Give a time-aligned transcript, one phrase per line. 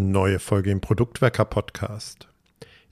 [0.00, 2.28] Neue Folge im Produktwerker Podcast.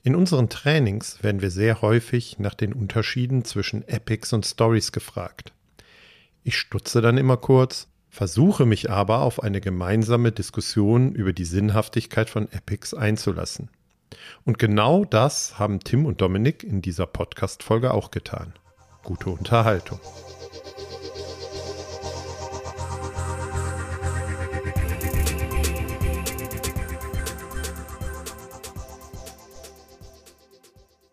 [0.03, 5.53] In unseren Trainings werden wir sehr häufig nach den Unterschieden zwischen Epics und Stories gefragt.
[6.43, 12.29] Ich stutze dann immer kurz, versuche mich aber auf eine gemeinsame Diskussion über die Sinnhaftigkeit
[12.29, 13.69] von Epics einzulassen.
[14.43, 18.51] Und genau das haben Tim und Dominik in dieser Podcast-Folge auch getan.
[19.05, 20.01] Gute Unterhaltung.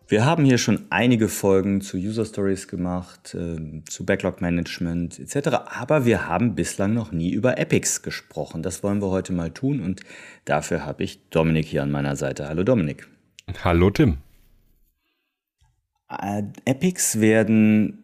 [0.07, 5.47] Wir haben hier schon einige Folgen zu User Stories gemacht, äh, zu Backlog Management etc.
[5.65, 8.61] Aber wir haben bislang noch nie über Epics gesprochen.
[8.61, 10.01] Das wollen wir heute mal tun und
[10.45, 12.47] dafür habe ich Dominik hier an meiner Seite.
[12.47, 13.07] Hallo Dominik.
[13.63, 14.17] Hallo Tim.
[16.09, 18.03] Äh, Epics werden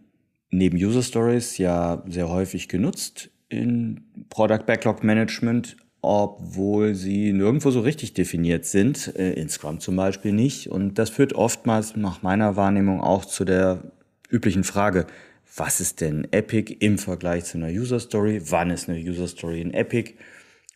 [0.50, 7.82] neben User Stories ja sehr häufig genutzt in Product Backlog Management, obwohl sie nirgendwo so
[7.82, 10.70] richtig definiert sind, äh, in Scrum zum Beispiel nicht.
[10.70, 13.84] Und das führt oftmals nach meiner Wahrnehmung auch zu der
[14.30, 15.06] üblichen Frage,
[15.56, 18.42] was ist denn Epic im Vergleich zu einer User Story?
[18.46, 20.14] Wann ist eine User Story in Epic?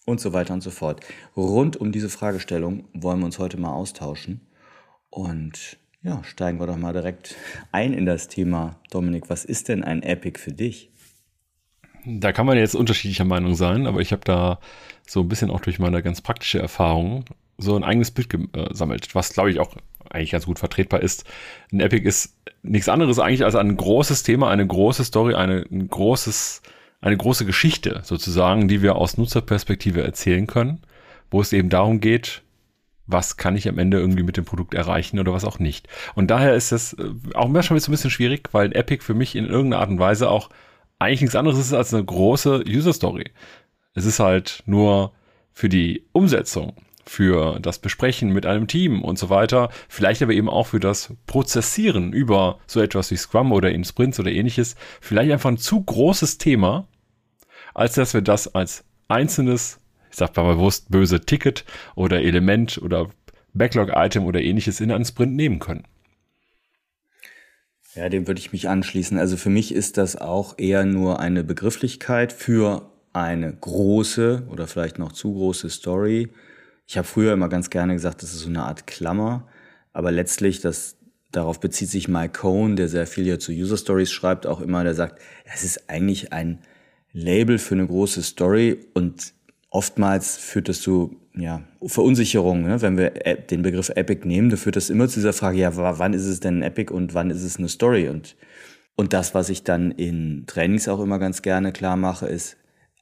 [0.06, 1.04] Und so weiter und so fort.
[1.36, 4.42] Rund um diese Fragestellung wollen wir uns heute mal austauschen.
[5.10, 7.36] Und ja, steigen wir doch mal direkt
[7.72, 8.80] ein in das Thema.
[8.92, 10.92] Dominik, was ist denn ein Epic für dich?
[12.06, 14.60] Da kann man jetzt unterschiedlicher Meinung sein, aber ich habe da
[15.08, 17.26] so ein bisschen auch durch meine ganz praktische Erfahrung
[17.58, 19.76] so ein eigenes Bild gesammelt, was glaube ich auch
[20.10, 21.26] eigentlich ganz gut vertretbar ist.
[21.72, 25.88] Ein Epic ist nichts anderes eigentlich als ein großes Thema, eine große Story, eine, ein
[25.88, 26.62] großes,
[27.02, 30.82] eine große Geschichte sozusagen, die wir aus Nutzerperspektive erzählen können,
[31.32, 32.42] wo es eben darum geht,
[33.08, 35.88] was kann ich am Ende irgendwie mit dem Produkt erreichen oder was auch nicht.
[36.16, 39.14] Und daher ist es äh, auch manchmal so ein bisschen schwierig, weil ein Epic für
[39.14, 40.50] mich in irgendeiner Art und Weise auch
[41.00, 43.32] eigentlich nichts anderes ist als eine große User Story.
[43.94, 45.14] Es ist halt nur
[45.54, 50.50] für die Umsetzung, für das Besprechen mit einem Team und so weiter, vielleicht aber eben
[50.50, 55.32] auch für das Prozessieren über so etwas wie Scrum oder in Sprints oder ähnliches, vielleicht
[55.32, 56.88] einfach ein zu großes Thema,
[57.74, 59.80] als dass wir das als einzelnes,
[60.10, 63.10] ich sag mal bewusst böse Ticket oder Element oder
[63.54, 65.86] Backlog-Item oder ähnliches in einen Sprint nehmen können.
[67.96, 69.18] Ja, dem würde ich mich anschließen.
[69.18, 75.00] Also für mich ist das auch eher nur eine Begrifflichkeit für eine große oder vielleicht
[75.00, 76.30] noch zu große Story.
[76.88, 79.48] Ich habe früher immer ganz gerne gesagt, das ist so eine Art Klammer,
[79.94, 80.98] aber letztlich, das,
[81.32, 84.84] darauf bezieht sich Mike Cohn, der sehr viel ja zu User Stories schreibt, auch immer,
[84.84, 86.60] der sagt, es ist eigentlich ein
[87.14, 89.34] Label für eine große Story und
[89.70, 92.82] oftmals führt das zu ja, Verunsicherung, ne?
[92.82, 96.14] wenn wir den Begriff Epic nehmen, da führt das immer zu dieser Frage, ja, wann
[96.14, 98.08] ist es denn Epic und wann ist es eine Story?
[98.08, 98.36] Und,
[98.96, 102.58] und das, was ich dann in Trainings auch immer ganz gerne klar mache, ist,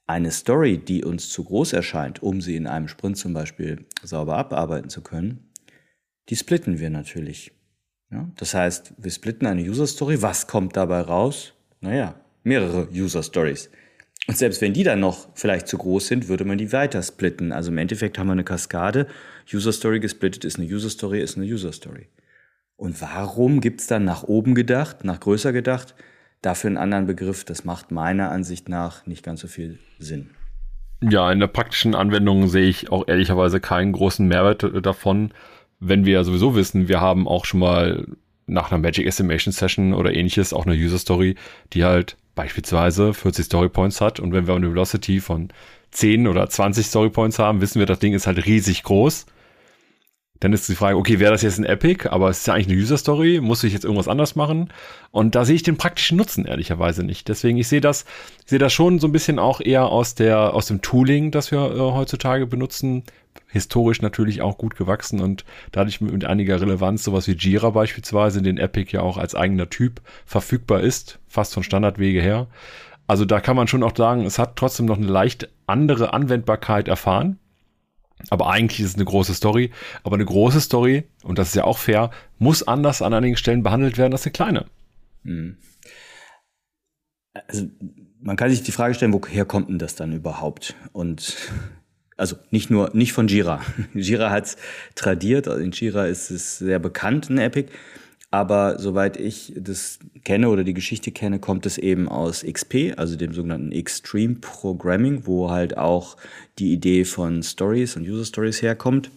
[0.06, 4.36] eine Story, die uns zu groß erscheint, um sie in einem Sprint zum Beispiel sauber
[4.36, 5.50] abarbeiten zu können,
[6.28, 7.52] die splitten wir natürlich.
[8.10, 8.28] Ja?
[8.36, 10.20] Das heißt, wir splitten eine User Story.
[10.20, 11.54] Was kommt dabei raus?
[11.80, 13.70] Naja, mehrere User Stories.
[14.26, 17.52] Und selbst wenn die dann noch vielleicht zu groß sind, würde man die weiter splitten.
[17.52, 19.06] Also im Endeffekt haben wir eine Kaskade.
[19.52, 22.08] User Story gesplittet ist eine User Story, ist eine User Story.
[22.76, 25.94] Und warum gibt's dann nach oben gedacht, nach größer gedacht,
[26.40, 27.44] dafür einen anderen Begriff?
[27.44, 30.30] Das macht meiner Ansicht nach nicht ganz so viel Sinn.
[31.02, 35.32] Ja, in der praktischen Anwendung sehe ich auch ehrlicherweise keinen großen Mehrwert davon,
[35.80, 38.06] wenn wir sowieso wissen, wir haben auch schon mal
[38.46, 41.34] nach einer Magic Estimation Session oder ähnliches auch eine User Story,
[41.72, 45.48] die halt beispielsweise 40 Story Points hat und wenn wir eine Velocity von
[45.92, 49.26] 10 oder 20 Story Points haben, wissen wir, das Ding ist halt riesig groß.
[50.44, 52.68] Dann ist die Frage, okay, wäre das jetzt ein Epic, aber es ist ja eigentlich
[52.68, 54.70] eine User Story, muss ich jetzt irgendwas anders machen?
[55.10, 57.28] Und da sehe ich den praktischen Nutzen ehrlicherweise nicht.
[57.28, 58.04] Deswegen, ich sehe das,
[58.44, 61.50] ich sehe das schon so ein bisschen auch eher aus der, aus dem Tooling, das
[61.50, 63.04] wir äh, heutzutage benutzen.
[63.48, 68.58] Historisch natürlich auch gut gewachsen und dadurch mit einiger Relevanz, sowas wie Jira beispielsweise, den
[68.58, 72.48] Epic ja auch als eigener Typ verfügbar ist, fast von Standardwege her.
[73.06, 76.86] Also da kann man schon auch sagen, es hat trotzdem noch eine leicht andere Anwendbarkeit
[76.86, 77.38] erfahren.
[78.30, 79.70] Aber eigentlich ist es eine große Story.
[80.02, 83.62] Aber eine große Story, und das ist ja auch fair, muss anders an einigen Stellen
[83.62, 84.66] behandelt werden als eine kleine.
[85.24, 85.56] Hm.
[87.48, 87.68] Also
[88.20, 90.74] man kann sich die Frage stellen, woher kommt denn das dann überhaupt?
[90.92, 91.36] Und
[92.16, 93.60] also nicht nur, nicht von Jira.
[93.94, 94.56] Jira hat es
[94.94, 97.70] tradiert, also in Jira ist es sehr bekannt, ein Epic.
[98.34, 103.14] Aber soweit ich das kenne oder die Geschichte kenne, kommt es eben aus XP, also
[103.14, 106.16] dem sogenannten Extreme Programming, wo halt auch
[106.58, 109.12] die Idee von Stories und User Stories herkommt.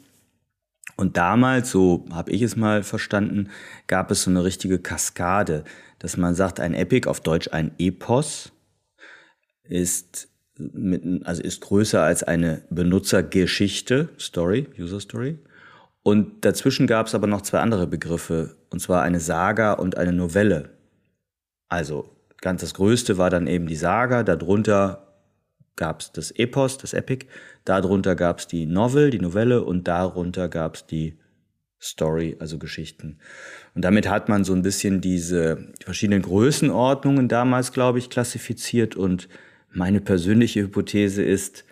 [0.98, 3.50] Und damals, so habe ich es mal verstanden,
[3.88, 5.64] gab es so eine richtige Kaskade,
[5.98, 8.52] dass man sagt, ein Epic, auf Deutsch ein Epos,
[9.64, 10.30] ist
[10.60, 15.40] mit, also ist größer als eine Benutzergeschichte, Story, User Story.
[16.07, 20.13] Und dazwischen gab es aber noch zwei andere Begriffe, und zwar eine Saga und eine
[20.13, 20.69] Novelle.
[21.68, 25.06] Also ganz das Größte war dann eben die Saga, darunter
[25.75, 27.25] gab es das Epos, das Epic,
[27.65, 31.19] darunter gab es die Novel, die Novelle und darunter gab es die
[31.81, 33.18] Story, also Geschichten.
[33.75, 38.95] Und damit hat man so ein bisschen diese verschiedenen Größenordnungen damals, glaube ich, klassifiziert.
[38.95, 39.27] Und
[39.71, 41.65] meine persönliche Hypothese ist,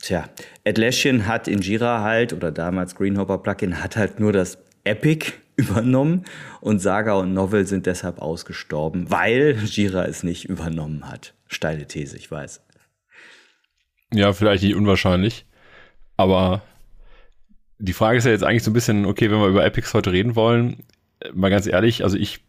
[0.00, 0.28] tja,
[0.66, 6.24] Atlassian hat in Jira halt, oder damals Greenhopper Plugin, hat halt nur das Epic übernommen
[6.60, 11.34] und Saga und Novel sind deshalb ausgestorben, weil Jira es nicht übernommen hat.
[11.46, 12.62] Steile These, ich weiß.
[14.12, 15.44] Ja, vielleicht nicht unwahrscheinlich.
[16.16, 16.62] Aber
[17.78, 20.12] die Frage ist ja jetzt eigentlich so ein bisschen, okay, wenn wir über Epics heute
[20.12, 20.84] reden wollen,
[21.32, 22.40] mal ganz ehrlich, also ich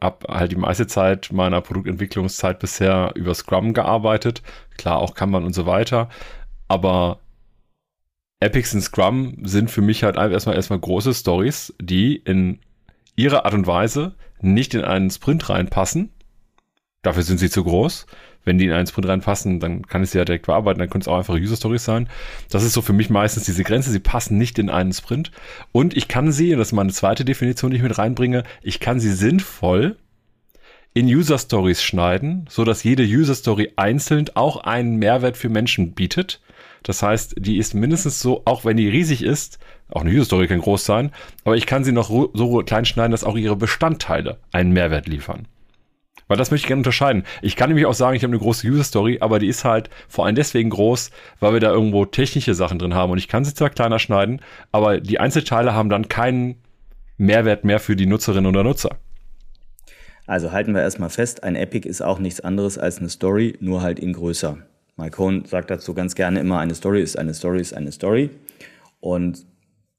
[0.00, 4.42] habe halt die meiste Zeit meiner Produktentwicklungszeit bisher über Scrum gearbeitet.
[4.76, 6.08] Klar, auch Kanban und so weiter.
[6.68, 7.20] Aber
[8.40, 12.60] Epics und Scrum sind für mich halt erstmal erstmal große Stories, die in
[13.14, 16.10] ihrer Art und Weise nicht in einen Sprint reinpassen.
[17.02, 18.06] Dafür sind sie zu groß
[18.44, 21.02] wenn die in einen Sprint reinpassen, dann kann ich sie ja direkt bearbeiten, dann können
[21.02, 22.08] es auch einfach User Stories sein.
[22.50, 25.30] Das ist so für mich meistens diese Grenze, sie passen nicht in einen Sprint.
[25.70, 28.80] Und ich kann sie, und das ist meine zweite Definition, die ich mit reinbringe, ich
[28.80, 29.96] kann sie sinnvoll
[30.94, 35.92] in User Stories schneiden, so dass jede User Story einzeln auch einen Mehrwert für Menschen
[35.92, 36.40] bietet.
[36.82, 39.58] Das heißt, die ist mindestens so, auch wenn die riesig ist,
[39.88, 41.10] auch eine User Story kann groß sein,
[41.44, 45.46] aber ich kann sie noch so klein schneiden, dass auch ihre Bestandteile einen Mehrwert liefern.
[46.28, 47.24] Weil das möchte ich gerne unterscheiden.
[47.42, 49.90] Ich kann nämlich auch sagen, ich habe eine große User Story, aber die ist halt
[50.08, 53.12] vor allem deswegen groß, weil wir da irgendwo technische Sachen drin haben.
[53.12, 54.40] Und ich kann sie zwar kleiner schneiden,
[54.70, 56.56] aber die Einzelteile haben dann keinen
[57.18, 58.96] Mehrwert mehr für die Nutzerinnen oder Nutzer.
[60.26, 63.82] Also halten wir erstmal fest, ein Epic ist auch nichts anderes als eine Story, nur
[63.82, 64.58] halt in größer.
[65.02, 68.30] Mike Cohn sagt dazu ganz gerne immer, eine Story ist eine Story ist eine Story.
[69.00, 69.44] Und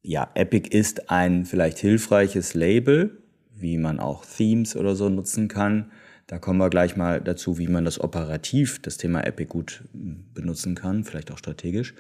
[0.02, 3.22] ja, Epic ist ein vielleicht hilfreiches Label,
[3.54, 5.92] wie man auch Themes oder so nutzen kann,
[6.28, 10.26] da kommen wir gleich mal dazu, wie man das operativ, das Thema Epic gut hm,
[10.34, 11.94] benutzen kann, vielleicht auch strategisch.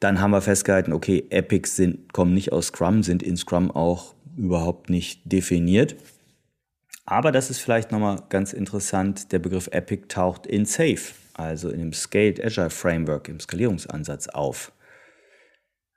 [0.00, 4.14] Dann haben wir festgehalten, okay, Epics sind, kommen nicht aus Scrum, sind in Scrum auch
[4.36, 5.96] überhaupt nicht definiert.
[7.04, 11.00] Aber das ist vielleicht nochmal ganz interessant, der Begriff Epic taucht in Safe,
[11.38, 14.72] also in dem Scaled Agile Framework, im Skalierungsansatz auf.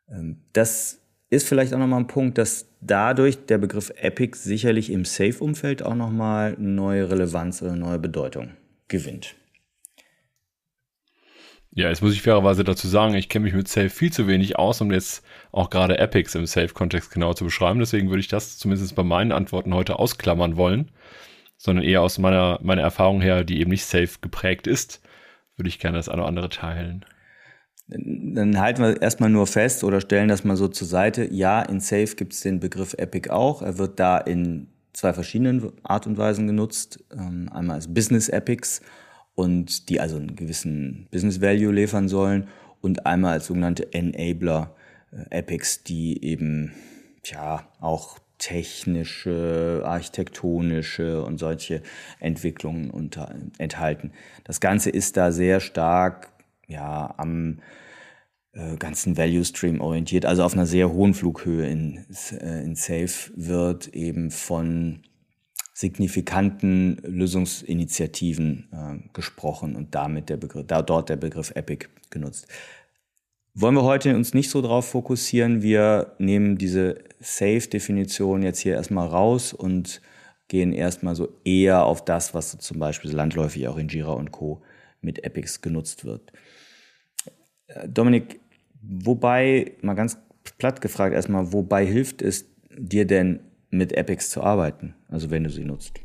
[0.10, 1.00] Ähm, das
[1.30, 5.96] ist vielleicht auch nochmal ein Punkt, dass dadurch der Begriff Epic sicherlich im Safe-Umfeld auch
[5.96, 8.52] nochmal neue Relevanz oder neue Bedeutung
[8.88, 9.36] gewinnt.
[11.74, 14.60] Ja, jetzt muss ich fairerweise dazu sagen, ich kenne mich mit Safe viel zu wenig
[14.60, 15.24] aus, um jetzt
[15.54, 17.80] auch gerade Epics im Safe-Kontext genau zu beschreiben.
[17.80, 20.92] Deswegen würde ich das zumindest bei meinen Antworten heute ausklammern wollen,
[21.56, 25.02] sondern eher aus meiner, meiner Erfahrung her, die eben nicht Safe geprägt ist,
[25.58, 27.06] würde ich gerne das eine oder andere teilen.
[27.88, 31.28] Dann halten wir erstmal nur fest oder stellen das mal so zur Seite.
[31.32, 33.62] Ja, in Safe gibt es den Begriff Epic auch.
[33.62, 37.04] Er wird da in zwei verschiedenen Art und Weisen genutzt.
[37.12, 38.82] Ähm, einmal als Business Epics
[39.36, 42.48] und die also einen gewissen Business Value liefern sollen
[42.82, 44.76] und einmal als sogenannte Enabler
[45.12, 46.72] äh, Epics, die eben
[47.26, 51.84] ja auch technische, architektonische und solche
[52.20, 54.12] Entwicklungen unter, enthalten.
[54.44, 56.32] Das Ganze ist da sehr stark
[56.68, 57.60] ja, am
[58.54, 63.32] äh, ganzen Value Stream orientiert, also auf einer sehr hohen Flughöhe in, äh, in Safe
[63.36, 65.04] wird eben von
[65.76, 72.48] signifikanten Lösungsinitiativen äh, gesprochen und damit der Begriff, da dort der Begriff Epic genutzt.
[73.54, 75.62] Wollen wir heute uns nicht so drauf fokussieren.
[75.62, 80.02] Wir nehmen diese Safe-Definition jetzt hier erstmal raus und
[80.48, 84.62] gehen erstmal so eher auf das, was zum Beispiel landläufig auch in Jira und Co.
[85.00, 86.34] mit Epics genutzt wird.
[87.88, 88.42] Dominik,
[88.82, 90.18] wobei, mal ganz
[90.58, 92.46] platt gefragt erstmal, wobei hilft es
[92.78, 96.02] dir denn mit Epics zu arbeiten, also wenn du sie nutzt?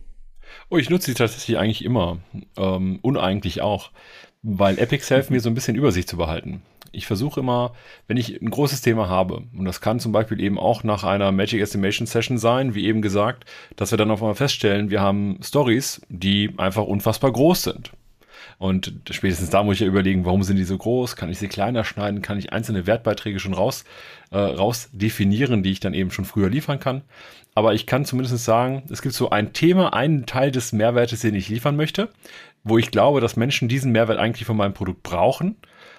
[0.70, 2.18] Oh, ich nutze sie tatsächlich eigentlich immer.
[2.56, 3.90] Ähm, uneigentlich auch.
[4.42, 6.62] Weil Epics helfen mir so ein bisschen Übersicht zu behalten.
[6.96, 7.74] Ich versuche immer,
[8.08, 11.30] wenn ich ein großes Thema habe, und das kann zum Beispiel eben auch nach einer
[11.30, 13.44] Magic Estimation Session sein, wie eben gesagt,
[13.76, 17.92] dass wir dann auf einmal feststellen, wir haben Stories, die einfach unfassbar groß sind.
[18.58, 21.16] Und spätestens da muss ich ja überlegen, warum sind die so groß?
[21.16, 22.22] Kann ich sie kleiner schneiden?
[22.22, 23.84] Kann ich einzelne Wertbeiträge schon raus,
[24.30, 27.02] äh, raus definieren, die ich dann eben schon früher liefern kann?
[27.54, 31.34] Aber ich kann zumindest sagen, es gibt so ein Thema, einen Teil des Mehrwertes, den
[31.34, 32.08] ich liefern möchte,
[32.64, 35.56] wo ich glaube, dass Menschen diesen Mehrwert eigentlich von meinem Produkt brauchen.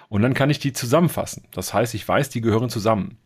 [0.08, 1.44] Und dann kann ich die zusammenfassen.
[1.52, 3.18] Das heißt, ich weiß, die gehören zusammen.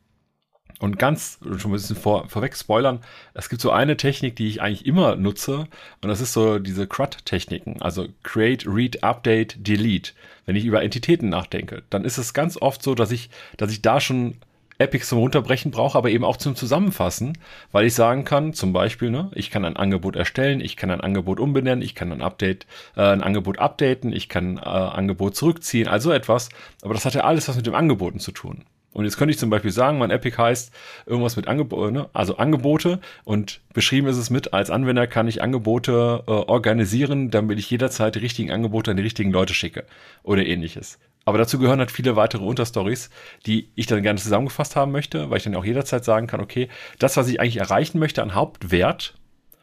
[0.81, 3.01] Und ganz, schon ein bisschen vor, vorweg spoilern,
[3.35, 5.69] es gibt so eine Technik, die ich eigentlich immer nutze,
[6.01, 10.13] und das ist so diese CRUD-Techniken, also Create, Read, Update, Delete.
[10.45, 13.81] Wenn ich über Entitäten nachdenke, dann ist es ganz oft so, dass ich, dass ich
[13.81, 14.39] da schon
[14.83, 17.39] Epics zum Runterbrechen brauche, aber eben auch zum Zusammenfassen,
[17.71, 21.01] weil ich sagen kann, zum Beispiel, ne, ich kann ein Angebot erstellen, ich kann ein
[21.01, 25.89] Angebot umbenennen, ich kann ein Update, äh, ein Angebot updaten, ich kann äh, Angebot zurückziehen,
[25.89, 26.49] also etwas,
[26.83, 28.65] aber das hat ja alles was mit dem Angeboten zu tun.
[28.93, 30.71] Und jetzt könnte ich zum Beispiel sagen, mein Epic heißt
[31.07, 32.11] irgendwas mit Angebote, ne?
[32.13, 37.59] also Angebote und beschrieben ist es mit, als Anwender kann ich Angebote äh, organisieren, damit
[37.59, 39.85] ich jederzeit die richtigen Angebote an die richtigen Leute schicke
[40.23, 40.99] oder ähnliches.
[41.25, 43.11] Aber dazu gehören halt viele weitere Unterstories,
[43.47, 46.69] die ich dann gerne zusammengefasst haben möchte, weil ich dann auch jederzeit sagen kann, okay,
[46.99, 49.15] das, was ich eigentlich erreichen möchte an Hauptwert,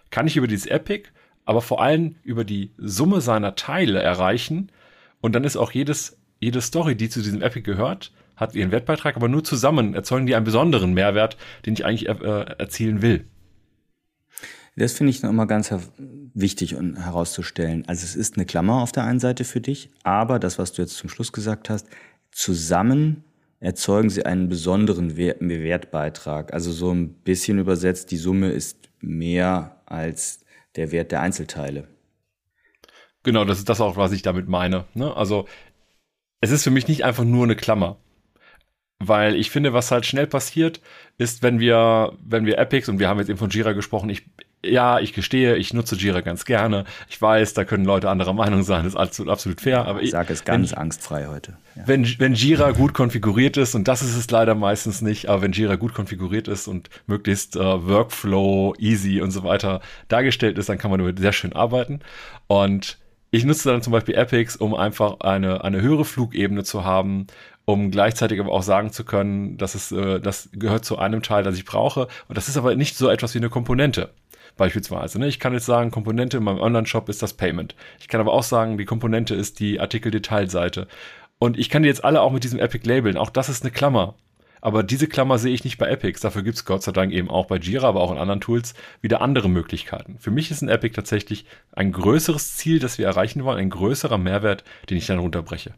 [0.09, 1.09] kann ich über dieses Epic,
[1.45, 4.71] aber vor allem über die Summe seiner Teile erreichen.
[5.21, 9.17] Und dann ist auch jedes, jede Story, die zu diesem Epic gehört, hat ihren Wertbeitrag,
[9.17, 13.25] aber nur zusammen erzeugen die einen besonderen Mehrwert, den ich eigentlich äh, erzielen will.
[14.79, 15.73] Das finde ich noch immer ganz
[16.33, 17.83] wichtig und herauszustellen.
[17.87, 20.81] Also es ist eine Klammer auf der einen Seite für dich, aber das, was du
[20.81, 21.87] jetzt zum Schluss gesagt hast,
[22.31, 23.25] zusammen
[23.59, 26.53] erzeugen sie einen besonderen Wertbeitrag.
[26.53, 30.45] Also so ein bisschen übersetzt, die Summe ist mehr als
[30.77, 31.89] der Wert der Einzelteile.
[33.23, 34.85] Genau, das ist das auch, was ich damit meine.
[34.93, 35.13] Ne?
[35.13, 35.45] Also
[36.39, 37.97] es ist für mich nicht einfach nur eine Klammer.
[39.01, 40.81] Weil ich finde, was halt schnell passiert,
[41.17, 44.29] ist, wenn wir, wenn wir Epics, und wir haben jetzt eben von Jira gesprochen, ich,
[44.63, 46.83] ja, ich gestehe, ich nutze Jira ganz gerne.
[47.07, 49.85] Ich weiß, da können Leute anderer Meinung sein, das ist absolut, absolut fair.
[49.85, 51.57] Aber ich sage es ganz wenn, angstfrei heute.
[51.75, 51.83] Ja.
[51.85, 55.53] Wenn, wenn Jira gut konfiguriert ist, und das ist es leider meistens nicht, aber wenn
[55.53, 60.77] Jira gut konfiguriert ist und möglichst äh, Workflow, easy und so weiter dargestellt ist, dann
[60.77, 62.01] kann man damit sehr schön arbeiten.
[62.47, 62.97] Und
[63.31, 67.27] ich nutze dann zum Beispiel Epics, um einfach eine, eine höhere Flugebene zu haben,
[67.63, 71.43] um gleichzeitig aber auch sagen zu können, dass es, äh, das gehört zu einem Teil,
[71.43, 72.07] das ich brauche.
[72.27, 74.09] Und das ist aber nicht so etwas wie eine Komponente.
[74.59, 75.19] Beispielsweise.
[75.19, 75.27] Ne?
[75.27, 77.75] Ich kann jetzt sagen, Komponente in meinem Online-Shop ist das Payment.
[78.01, 80.87] Ich kann aber auch sagen, die Komponente ist die Artikel-Detailseite.
[81.39, 83.15] Und ich kann die jetzt alle auch mit diesem Epic labeln.
[83.15, 84.15] Auch das ist eine Klammer.
[84.59, 86.19] Aber diese Klammer sehe ich nicht bei Epics.
[86.19, 88.73] Dafür gibt es Gott sei Dank eben auch bei Jira, aber auch in anderen Tools
[89.01, 90.17] wieder andere Möglichkeiten.
[90.19, 94.17] Für mich ist ein Epic tatsächlich ein größeres Ziel, das wir erreichen wollen, ein größerer
[94.17, 95.73] Mehrwert, den ich dann runterbreche.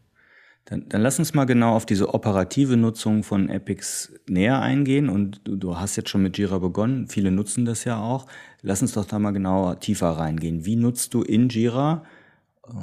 [0.66, 5.10] Dann, dann lass uns mal genau auf diese operative Nutzung von Epics näher eingehen.
[5.10, 7.08] Und du, du hast jetzt schon mit Jira begonnen.
[7.08, 8.28] Viele nutzen das ja auch.
[8.62, 10.66] Lass uns doch da mal genauer tiefer reingehen.
[10.66, 12.04] Wie nutzt du in Jira,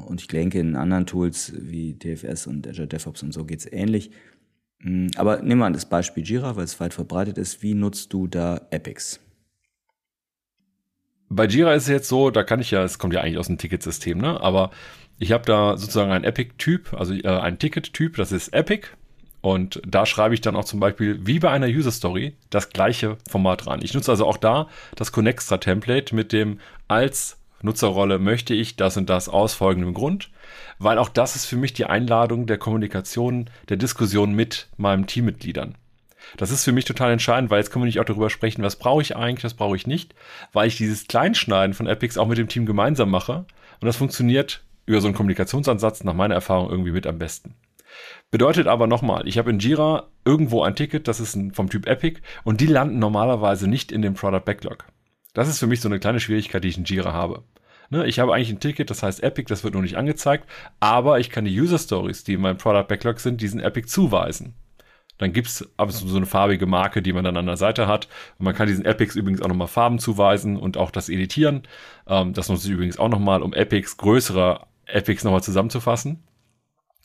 [0.06, 4.10] und ich denke in anderen Tools wie DFS und Azure DevOps und so geht's ähnlich.
[4.80, 7.62] Hm, aber nehmen wir an das Beispiel Jira, weil es weit verbreitet ist.
[7.62, 9.20] Wie nutzt du da Epics?
[11.30, 13.48] Bei Jira ist es jetzt so, da kann ich ja, es kommt ja eigentlich aus
[13.48, 14.40] dem Ticketsystem, ne?
[14.40, 14.70] Aber
[15.18, 18.88] ich habe da sozusagen einen Epic-Typ, also äh, einen Ticket-Typ, das ist Epic.
[19.40, 23.18] Und da schreibe ich dann auch zum Beispiel, wie bei einer User Story, das gleiche
[23.28, 23.80] Format rein.
[23.82, 26.58] Ich nutze also auch da das Connextra-Template mit dem
[26.88, 30.30] als Nutzerrolle möchte ich das und das aus folgendem Grund,
[30.78, 35.74] weil auch das ist für mich die Einladung der Kommunikation, der Diskussion mit meinen Teammitgliedern.
[36.36, 38.76] Das ist für mich total entscheidend, weil jetzt können wir nicht auch darüber sprechen, was
[38.76, 40.14] brauche ich eigentlich, was brauche ich nicht,
[40.52, 43.44] weil ich dieses Kleinschneiden von Epics auch mit dem Team gemeinsam mache
[43.80, 47.54] und das funktioniert über so einen Kommunikationsansatz nach meiner Erfahrung irgendwie mit am besten.
[48.30, 52.20] Bedeutet aber nochmal, ich habe in Jira irgendwo ein Ticket, das ist vom Typ Epic
[52.44, 54.86] und die landen normalerweise nicht in dem Product Backlog.
[55.34, 57.44] Das ist für mich so eine kleine Schwierigkeit, die ich in Jira habe.
[57.90, 60.46] Ne, ich habe eigentlich ein Ticket, das heißt Epic, das wird nur nicht angezeigt,
[60.78, 64.54] aber ich kann die User Stories, die in meinem Product Backlog sind, diesen Epic zuweisen.
[65.18, 68.08] Dann gibt's ab so eine farbige Marke, die man dann an der Seite hat.
[68.38, 71.64] Und man kann diesen Epics übrigens auch nochmal Farben zuweisen und auch das Editieren.
[72.06, 76.22] Ähm, das nutze ich übrigens auch nochmal, um Epics größere Epics nochmal zusammenzufassen.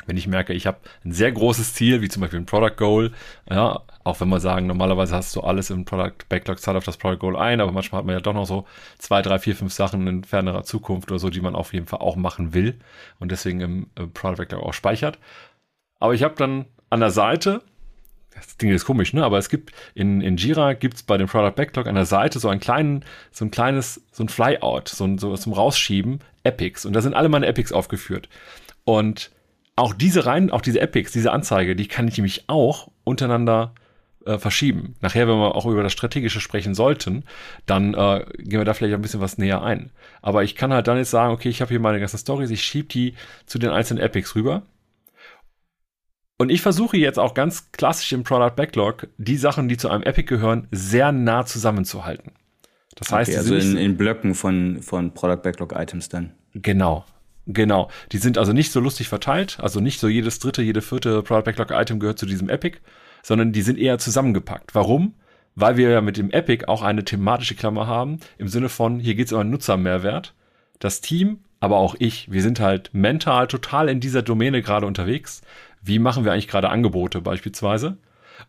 [0.05, 3.13] Wenn ich merke, ich habe ein sehr großes Ziel, wie zum Beispiel ein Product Goal,
[3.49, 6.97] ja, auch wenn wir sagen, normalerweise hast du alles im Product Backlog, zahlt auf das
[6.97, 8.65] Product Goal ein, aber manchmal hat man ja doch noch so
[8.97, 11.99] zwei, drei, vier, fünf Sachen in fernerer Zukunft oder so, die man auf jeden Fall
[11.99, 12.79] auch machen will
[13.19, 15.19] und deswegen im, im Product Backlog auch speichert.
[15.99, 17.63] Aber ich habe dann an der Seite,
[18.35, 19.23] das Ding ist komisch, ne?
[19.23, 22.49] Aber es gibt in, in Jira gibt's bei dem Product Backlog an der Seite so
[22.49, 26.85] einen kleinen, so ein kleines, so ein Flyout, so ein, so zum Rausschieben, Epics.
[26.85, 28.29] Und da sind alle meine Epics aufgeführt.
[28.83, 29.31] Und
[29.75, 33.73] auch diese rein, auch diese Epics, diese Anzeige, die kann ich nämlich auch untereinander
[34.25, 34.95] äh, verschieben.
[35.01, 37.23] Nachher, wenn wir auch über das Strategische sprechen sollten,
[37.65, 39.91] dann äh, gehen wir da vielleicht ein bisschen was näher ein.
[40.21, 42.63] Aber ich kann halt dann jetzt sagen, okay, ich habe hier meine ganzen Stories, ich
[42.63, 44.63] schiebe die zu den einzelnen Epics rüber.
[46.37, 50.03] Und ich versuche jetzt auch ganz klassisch im Product Backlog die Sachen, die zu einem
[50.03, 52.31] Epic gehören, sehr nah zusammenzuhalten.
[52.95, 56.33] Das heißt, okay, also in, in Blöcken von, von Product Backlog Items dann.
[56.53, 57.05] Genau,
[57.45, 57.89] Genau.
[58.13, 61.43] Die sind also nicht so lustig verteilt, also nicht so jedes dritte, jede vierte Product
[61.43, 62.77] Backlog Item gehört zu diesem Epic,
[63.21, 64.73] sondern die sind eher zusammengepackt.
[64.73, 65.13] Warum?
[65.55, 69.15] weil wir ja mit dem Epic auch eine thematische Klammer haben, im Sinne von, hier
[69.15, 70.33] geht es um einen Nutzermehrwert.
[70.79, 75.41] Das Team, aber auch ich, wir sind halt mental total in dieser Domäne gerade unterwegs.
[75.83, 77.97] Wie machen wir eigentlich gerade Angebote beispielsweise?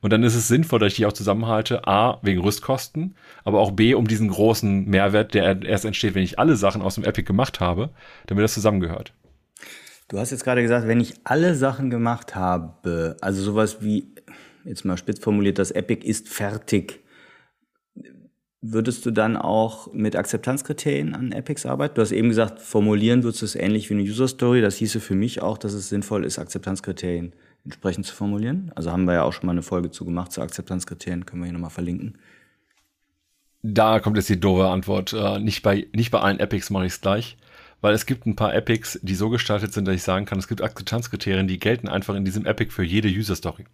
[0.01, 1.87] Und dann ist es sinnvoll, dass ich die auch zusammenhalte.
[1.87, 3.15] A, wegen Rüstkosten,
[3.45, 6.95] aber auch B, um diesen großen Mehrwert, der erst entsteht, wenn ich alle Sachen aus
[6.95, 7.91] dem Epic gemacht habe,
[8.27, 9.13] damit das zusammengehört.
[10.09, 14.07] Du hast jetzt gerade gesagt, wenn ich alle Sachen gemacht habe, also sowas wie,
[14.65, 17.04] jetzt mal spitz formuliert, das Epic ist fertig,
[18.67, 21.97] würdest du dann auch mit Akzeptanzkriterien an Epics arbeiten?
[21.97, 24.63] Du hast eben gesagt, formulieren würdest du es ähnlich wie eine User Story.
[24.63, 28.73] Das hieße für mich auch, dass es sinnvoll ist, Akzeptanzkriterien entsprechend zu formulieren.
[28.75, 31.47] Also haben wir ja auch schon mal eine Folge zu gemacht zu Akzeptanzkriterien, können wir
[31.47, 32.19] hier nochmal verlinken.
[33.63, 35.13] Da kommt jetzt die doofe Antwort.
[35.13, 37.37] Äh, nicht, bei, nicht bei allen Epics mache ich es gleich,
[37.83, 40.49] weil es gibt ein paar Epics, die so gestaltet sind, dass ich sagen kann, es
[40.49, 43.65] gibt Akzeptanzkriterien, die gelten einfach in diesem Epic für jede User Story.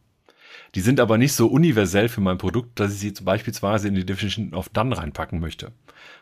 [0.75, 4.07] Die sind aber nicht so universell für mein Produkt, dass ich sie beispielsweise in die
[4.07, 5.73] Definition of Done reinpacken möchte.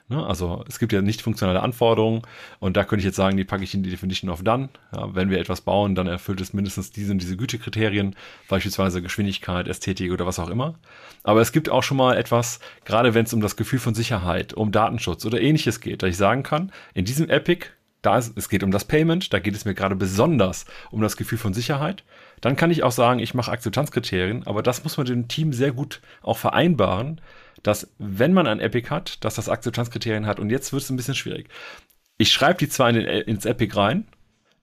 [0.09, 0.25] Ne?
[0.27, 2.23] Also es gibt ja nicht funktionale Anforderungen
[2.59, 4.71] und da könnte ich jetzt sagen, die packe ich in die Definition of Done.
[4.95, 8.17] Ja, wenn wir etwas bauen, dann erfüllt es mindestens diese und diese Gütekriterien,
[8.49, 10.79] beispielsweise Geschwindigkeit, Ästhetik oder was auch immer.
[11.25, 14.55] Aber es gibt auch schon mal etwas, gerade wenn es um das Gefühl von Sicherheit,
[14.55, 17.67] um Datenschutz oder ähnliches geht, dass ich sagen kann, in diesem Epic
[18.03, 21.17] da ist, es geht um das Payment, da geht es mir gerade besonders um das
[21.17, 22.05] Gefühl von Sicherheit.
[22.41, 25.73] Dann kann ich auch sagen, ich mache Akzeptanzkriterien, aber das muss man dem Team sehr
[25.73, 27.21] gut auch vereinbaren,
[27.63, 30.39] dass wenn man ein Epic hat, dass das Akzeptanzkriterien hat.
[30.39, 31.49] Und jetzt wird es ein bisschen schwierig.
[32.17, 34.07] Ich schreibe die zwar in den, ins Epic rein,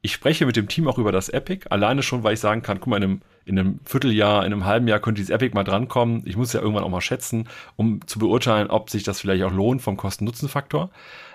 [0.02, 2.80] ich spreche mit dem Team auch über das Epic, alleine schon, weil ich sagen kann,
[2.80, 5.64] guck mal, in einem, in einem Vierteljahr, in einem halben Jahr könnte dieses Epic mal
[5.64, 6.24] drankommen.
[6.26, 9.52] Ich muss ja irgendwann auch mal schätzen, um zu beurteilen, ob sich das vielleicht auch
[9.52, 10.90] lohnt vom Kosten-Nutzen-Faktor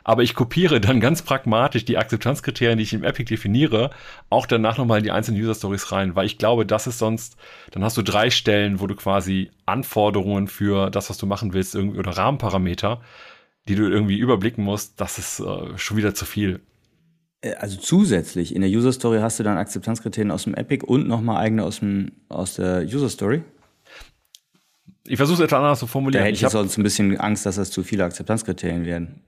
[0.05, 3.90] aber ich kopiere dann ganz pragmatisch die Akzeptanzkriterien, die ich im Epic definiere,
[4.29, 7.37] auch danach nochmal in die einzelnen User Stories rein, weil ich glaube, das ist sonst,
[7.71, 11.75] dann hast du drei Stellen, wo du quasi Anforderungen für das, was du machen willst,
[11.75, 13.00] irgendwie oder Rahmenparameter,
[13.69, 16.61] die du irgendwie überblicken musst, das ist äh, schon wieder zu viel.
[17.40, 21.09] Äh, also zusätzlich in der User Story hast du dann Akzeptanzkriterien aus dem Epic und
[21.09, 23.42] nochmal eigene aus, dem, aus der User Story?
[25.06, 26.23] Ich versuche es etwa anders zu formulieren.
[26.23, 29.23] Da hätte ich, ich sonst ein bisschen Angst, dass das zu viele Akzeptanzkriterien werden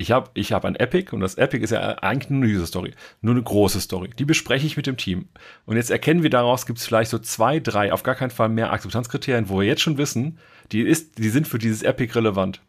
[0.00, 2.66] ich habe ich hab ein Epic und das Epic ist ja eigentlich nur eine User
[2.66, 4.08] Story, nur eine große Story.
[4.18, 5.28] Die bespreche ich mit dem Team.
[5.66, 8.48] Und jetzt erkennen wir daraus, gibt es vielleicht so zwei, drei, auf gar keinen Fall
[8.48, 10.38] mehr Akzeptanzkriterien, wo wir jetzt schon wissen,
[10.72, 12.62] die, ist, die sind für dieses Epic relevant.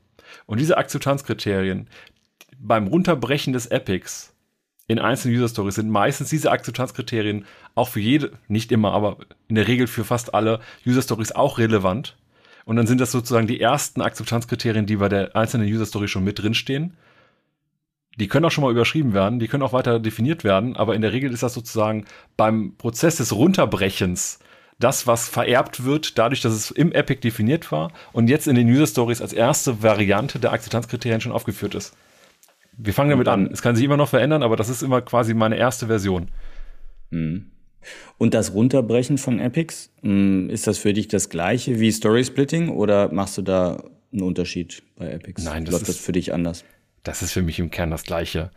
[0.45, 1.87] Und diese Akzeptanzkriterien
[2.59, 4.30] beim Runterbrechen des Epics
[4.91, 9.55] in einzelnen User Stories sind meistens diese Akzeptanzkriterien auch für jede, nicht immer, aber in
[9.55, 12.17] der Regel für fast alle User Stories auch relevant.
[12.65, 16.23] Und dann sind das sozusagen die ersten Akzeptanzkriterien, die bei der einzelnen User Story schon
[16.23, 16.95] mit drinstehen.
[18.17, 21.01] Die können auch schon mal überschrieben werden, die können auch weiter definiert werden, aber in
[21.01, 24.39] der Regel ist das sozusagen beim Prozess des Runterbrechens
[24.79, 28.67] das, was vererbt wird, dadurch, dass es im Epic definiert war und jetzt in den
[28.67, 31.95] User Stories als erste Variante der Akzeptanzkriterien schon aufgeführt ist.
[32.83, 33.49] Wir fangen damit an.
[33.51, 36.29] Es kann sich immer noch verändern, aber das ist immer quasi meine erste Version.
[37.09, 37.51] Mhm.
[38.17, 42.69] Und das Runterbrechen von Epics, hm, ist das für dich das gleiche wie Story Splitting
[42.69, 45.43] oder machst du da einen Unterschied bei Epics?
[45.43, 46.63] Nein, das Läuft ist, das für dich anders?
[47.03, 48.51] das ist für mich im Kern das Gleiche.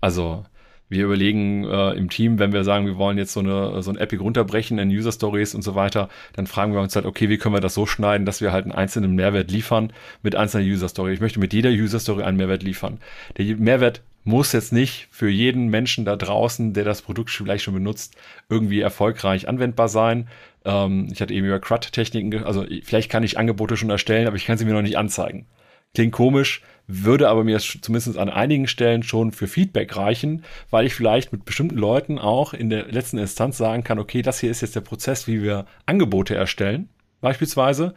[0.00, 0.44] Also
[0.88, 3.96] wir überlegen äh, im Team, wenn wir sagen, wir wollen jetzt so, eine, so ein
[3.96, 7.38] Epic runterbrechen in User Stories und so weiter, dann fragen wir uns halt, okay, wie
[7.38, 10.88] können wir das so schneiden, dass wir halt einen einzelnen Mehrwert liefern mit einzelner User
[10.88, 11.12] Story.
[11.12, 12.98] Ich möchte mit jeder User Story einen Mehrwert liefern.
[13.36, 17.74] Der Mehrwert muss jetzt nicht für jeden Menschen da draußen, der das Produkt vielleicht schon
[17.74, 18.16] benutzt,
[18.48, 20.28] irgendwie erfolgreich anwendbar sein.
[20.64, 24.44] Ähm, ich hatte eben über CRUD-Techniken, also vielleicht kann ich Angebote schon erstellen, aber ich
[24.44, 25.46] kann sie mir noch nicht anzeigen.
[25.94, 30.94] Klingt komisch, würde aber mir zumindest an einigen Stellen schon für Feedback reichen, weil ich
[30.94, 34.60] vielleicht mit bestimmten Leuten auch in der letzten Instanz sagen kann, okay, das hier ist
[34.60, 36.88] jetzt der Prozess, wie wir Angebote erstellen,
[37.20, 37.94] beispielsweise.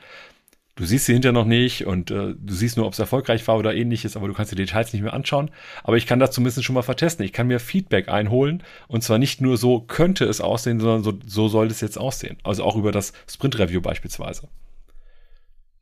[0.76, 3.58] Du siehst sie hinterher noch nicht und äh, du siehst nur, ob es erfolgreich war
[3.58, 5.52] oder ähnliches, aber du kannst die Details nicht mehr anschauen.
[5.84, 7.24] Aber ich kann das zumindest schon mal vertesten.
[7.24, 11.20] Ich kann mir Feedback einholen und zwar nicht nur so könnte es aussehen, sondern so,
[11.26, 12.38] so soll es jetzt aussehen.
[12.44, 14.48] Also auch über das Sprint-Review beispielsweise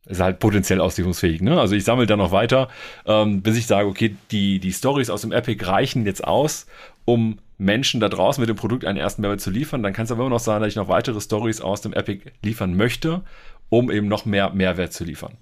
[0.08, 1.42] ist halt potenziell auslieferungsfähig.
[1.42, 1.60] Ne?
[1.60, 2.70] Also ich sammle da noch weiter,
[3.06, 6.66] ähm, bis ich sage, okay, die, die Stories aus dem Epic reichen jetzt aus,
[7.06, 9.84] um Menschen da draußen mit dem Produkt einen ersten Mehrwert zu liefern.
[9.84, 12.32] Dann kann es aber immer noch sein, dass ich noch weitere Stories aus dem Epic
[12.44, 13.24] liefern möchte,
[13.70, 15.34] um eben noch mehr Mehrwert zu liefern.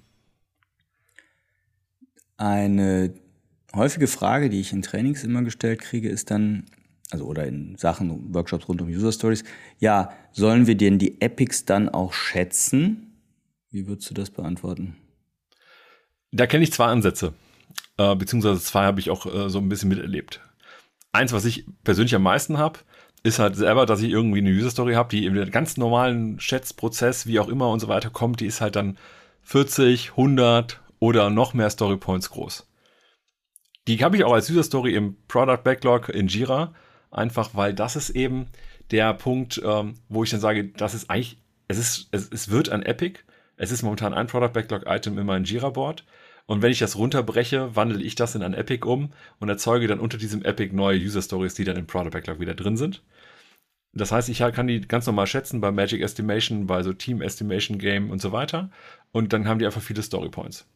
[2.37, 3.13] Eine
[3.75, 6.65] häufige Frage, die ich in Trainings immer gestellt kriege, ist dann,
[7.11, 9.43] also oder in Sachen, Workshops rund um User Stories,
[9.79, 13.04] ja, sollen wir denn die Epics dann auch schätzen?
[13.75, 14.95] Wie würdest du das beantworten?
[16.31, 17.33] Da kenne ich zwei Ansätze,
[17.97, 20.39] äh, beziehungsweise zwei habe ich auch äh, so ein bisschen miterlebt.
[21.11, 22.79] Eins, was ich persönlich am meisten habe,
[23.23, 26.39] ist halt selber, dass ich irgendwie eine User Story habe, die in den ganz normalen
[26.39, 28.97] Schätzprozess, wie auch immer und so weiter kommt, die ist halt dann
[29.41, 32.65] 40, 100 oder noch mehr Story Points groß.
[33.89, 36.73] Die habe ich auch als User Story im Product Backlog in Jira,
[37.11, 38.47] einfach weil das ist eben
[38.91, 42.69] der Punkt, ähm, wo ich dann sage, das ist eigentlich, es ist, es, es wird
[42.69, 43.19] ein Epic.
[43.57, 46.05] Es ist momentan ein Product Backlog Item in meinem Jira Board.
[46.45, 49.99] Und wenn ich das runterbreche, wandle ich das in ein Epic um und erzeuge dann
[49.99, 53.01] unter diesem Epic neue User Stories, die dann im Product Backlog wieder drin sind.
[53.93, 57.79] Das heißt, ich kann die ganz normal schätzen bei Magic Estimation, bei so Team Estimation
[57.79, 58.69] Game und so weiter.
[59.11, 60.67] Und dann haben die einfach viele Story Points.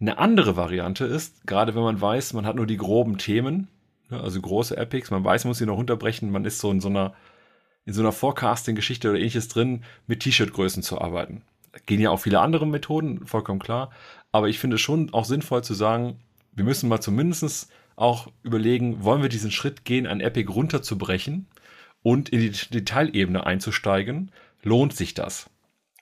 [0.00, 3.68] Eine andere Variante ist, gerade wenn man weiß, man hat nur die groben Themen,
[4.08, 6.80] ne, also große Epics, man weiß, man muss sie noch runterbrechen, man ist so in
[6.80, 7.14] so einer,
[7.84, 11.42] in so einer Forecasting-Geschichte oder ähnliches drin, mit T-Shirt-Größen zu arbeiten.
[11.86, 13.90] Gehen ja auch viele andere Methoden, vollkommen klar.
[14.32, 16.20] Aber ich finde es schon auch sinnvoll zu sagen,
[16.52, 21.46] wir müssen mal zumindest auch überlegen, wollen wir diesen Schritt gehen, ein Epic runterzubrechen
[22.02, 24.32] und in die Detailebene einzusteigen?
[24.62, 25.50] Lohnt sich das?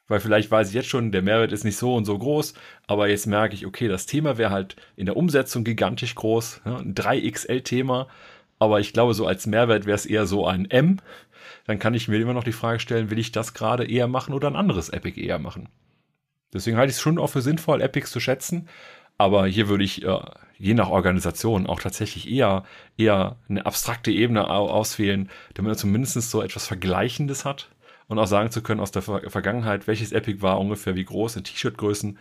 [0.07, 2.55] Weil vielleicht weiß ich jetzt schon, der Mehrwert ist nicht so und so groß,
[2.87, 6.79] aber jetzt merke ich, okay, das Thema wäre halt in der Umsetzung gigantisch groß, ja,
[6.79, 8.09] ein 3XL-Thema,
[8.59, 10.99] aber ich glaube, so als Mehrwert wäre es eher so ein M.
[11.69, 14.33] Dann kann ich mir immer noch die Frage stellen, will ich das gerade eher machen
[14.33, 15.69] oder ein anderes Epic eher machen?
[16.51, 18.71] Deswegen halte ich es schon auch für sinnvoll, Epics zu schätzen.
[19.19, 20.19] Aber hier würde ich äh,
[20.57, 22.65] je nach Organisation auch tatsächlich eher,
[22.97, 27.69] eher eine abstrakte Ebene auswählen, damit man zumindest so etwas Vergleichendes hat
[28.07, 31.37] und auch sagen zu können aus der Ver Vergangenheit, welches Epic war ungefähr wie groß
[31.37, 32.19] in T-Shirt-Größen.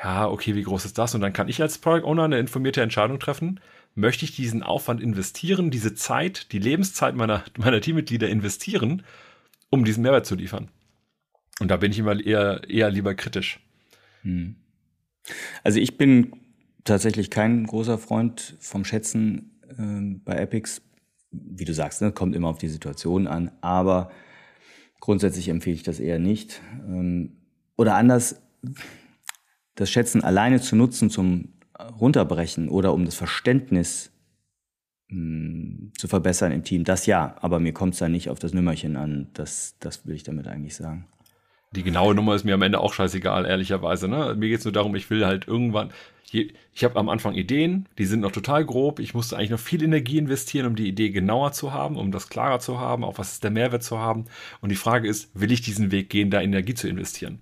[0.00, 1.16] Ja, okay, wie groß ist das?
[1.16, 3.58] Und dann kann ich als Product Owner eine informierte Entscheidung treffen.
[3.94, 9.02] Möchte ich diesen Aufwand investieren, diese Zeit, die Lebenszeit meiner, meiner Teammitglieder investieren,
[9.70, 10.68] um diesen Mehrwert zu liefern?
[11.60, 13.60] Und da bin ich immer eher, eher lieber kritisch.
[14.22, 14.56] Hm.
[15.62, 16.32] Also ich bin
[16.82, 20.82] tatsächlich kein großer Freund vom Schätzen äh, bei Epics.
[21.30, 24.10] Wie du sagst, ne, kommt immer auf die Situation an, aber
[25.00, 26.60] grundsätzlich empfehle ich das eher nicht.
[26.86, 27.36] Ähm,
[27.76, 28.40] oder anders,
[29.74, 31.53] das Schätzen alleine zu nutzen zum
[32.00, 34.10] Runterbrechen oder um das Verständnis
[35.08, 38.38] mh, hm, zu verbessern im Team, das ja, aber mir kommt es da nicht auf
[38.38, 39.28] das Nümmerchen an.
[39.34, 41.06] Das, das will ich damit eigentlich sagen
[41.74, 44.08] die genaue Nummer ist mir am Ende auch scheißegal, ehrlicherweise.
[44.08, 44.34] Ne?
[44.38, 45.90] Mir geht's nur darum, ich will halt irgendwann.
[46.72, 48.98] Ich habe am Anfang Ideen, die sind noch total grob.
[48.98, 52.28] Ich musste eigentlich noch viel Energie investieren, um die Idee genauer zu haben, um das
[52.28, 54.24] klarer zu haben, auch was ist der Mehrwert zu haben.
[54.60, 57.40] Und die Frage ist, will ich diesen Weg gehen, da Energie zu investieren?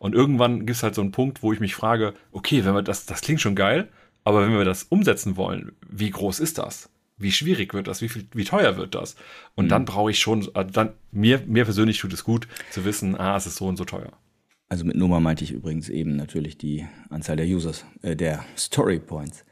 [0.00, 2.82] Und irgendwann gibt es halt so einen Punkt, wo ich mich frage, okay, wenn wir
[2.82, 3.88] das, das klingt schon geil,
[4.24, 6.90] aber wenn wir das umsetzen wollen, wie groß ist das?
[7.20, 9.14] wie schwierig wird das, wie viel, wie teuer wird das?
[9.54, 9.68] Und mhm.
[9.68, 13.36] dann brauche ich schon, äh, dann, mir, mir persönlich tut es gut zu wissen, ah,
[13.36, 14.12] es ist so und so teuer.
[14.68, 18.98] Also mit Nummer meinte ich übrigens eben natürlich die Anzahl der Users, äh, der Story
[18.98, 19.44] Points.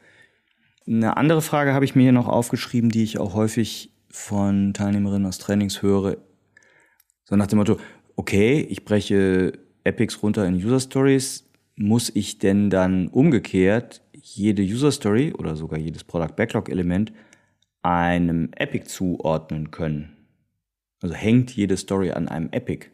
[0.86, 5.26] Eine andere Frage habe ich mir hier noch aufgeschrieben, die ich auch häufig von Teilnehmerinnen
[5.26, 6.16] aus Trainings höre.
[7.24, 7.78] So nach dem Motto,
[8.16, 9.52] okay, ich breche
[9.88, 11.48] Epics runter in User Stories.
[11.76, 17.12] Muss ich denn dann umgekehrt jede User Story oder sogar jedes Product Backlog Element
[17.82, 20.16] einem Epic zuordnen können.
[21.00, 22.86] Also hängt jede Story an einem Epic.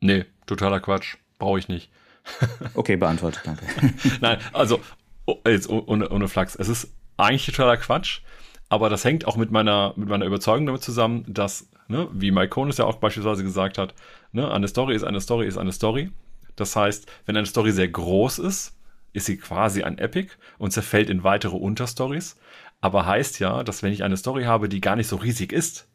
[0.00, 1.16] Nee, totaler Quatsch.
[1.38, 1.90] Brauche ich nicht.
[2.74, 3.64] okay, beantwortet, danke.
[4.20, 4.80] Nein, also
[5.26, 6.54] oh, jetzt ohne, ohne Flachs.
[6.56, 8.22] Es ist eigentlich totaler Quatsch,
[8.68, 12.48] aber das hängt auch mit meiner, mit meiner Überzeugung damit zusammen, dass, ne, wie Mike
[12.48, 13.94] Cohn es ja auch beispielsweise gesagt hat,
[14.32, 16.10] ne, eine Story ist eine Story ist eine Story.
[16.56, 18.76] Das heißt, wenn eine Story sehr groß ist,
[19.12, 22.36] ist sie quasi ein Epic und zerfällt in weitere Unterstories
[22.80, 25.86] aber heißt ja, dass wenn ich eine Story habe, die gar nicht so riesig ist,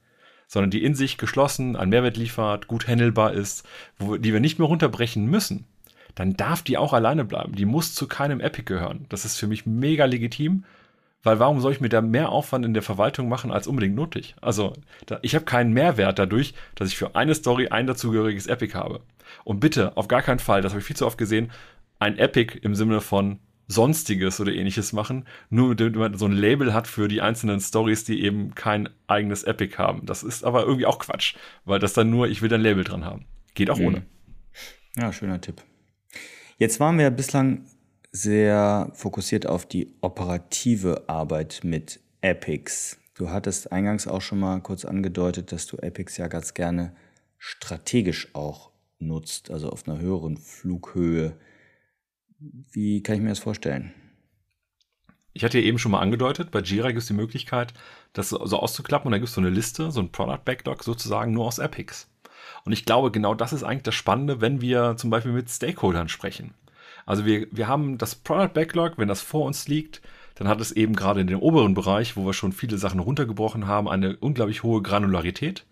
[0.47, 3.67] sondern die in sich geschlossen einen Mehrwert liefert, gut handelbar ist,
[3.97, 5.65] wo, die wir nicht mehr runterbrechen müssen,
[6.13, 7.55] dann darf die auch alleine bleiben.
[7.55, 9.05] Die muss zu keinem Epic gehören.
[9.09, 10.63] Das ist für mich mega legitim,
[11.25, 14.35] weil warum soll ich mir da mehr Aufwand in der Verwaltung machen als unbedingt nötig?
[14.41, 14.73] Also
[15.07, 19.01] da, ich habe keinen Mehrwert dadurch, dass ich für eine Story ein dazugehöriges Epic habe.
[19.43, 21.51] Und bitte, auf gar keinen Fall, das habe ich viel zu oft gesehen,
[21.97, 26.73] ein Epic im Sinne von Sonstiges oder ähnliches machen, nur damit man so ein Label
[26.75, 30.05] hat für die einzelnen Stories, die eben kein eigenes Epic haben.
[30.05, 31.35] Das ist aber irgendwie auch Quatsch,
[31.65, 33.25] weil das dann nur, ich will ein Label dran haben.
[33.55, 33.85] Geht auch mhm.
[33.85, 34.05] ohne.
[34.95, 35.63] Ja, schöner Tipp.
[36.59, 37.65] Jetzt waren wir bislang
[38.15, 42.97] sehr fokussiert auf die operative Arbeit mit Epics.
[43.13, 46.95] Du hattest eingangs auch schon mal kurz angedeutet, dass du Epics ja ganz gerne
[47.37, 51.35] strategisch auch nutzt, also auf einer höheren Flughöhe.
[52.39, 53.93] Wie kann ich mir das vorstellen?
[55.33, 57.73] Ich hatte ja eben schon mal angedeutet, bei Jira gibt es die Möglichkeit,
[58.13, 61.33] das so auszuklappen und da gibt es so eine Liste, so ein Product Backlog sozusagen
[61.33, 62.07] nur aus Epics.
[62.63, 66.07] Und ich glaube, genau das ist eigentlich das Spannende, wenn wir zum Beispiel mit Stakeholdern
[66.07, 66.53] sprechen.
[67.05, 70.01] Also wir, wir haben das Product Backlog, wenn das vor uns liegt,
[70.35, 73.67] dann hat es eben gerade in dem oberen Bereich, wo wir schon viele Sachen runtergebrochen
[73.67, 75.65] haben, eine unglaublich hohe Granularität.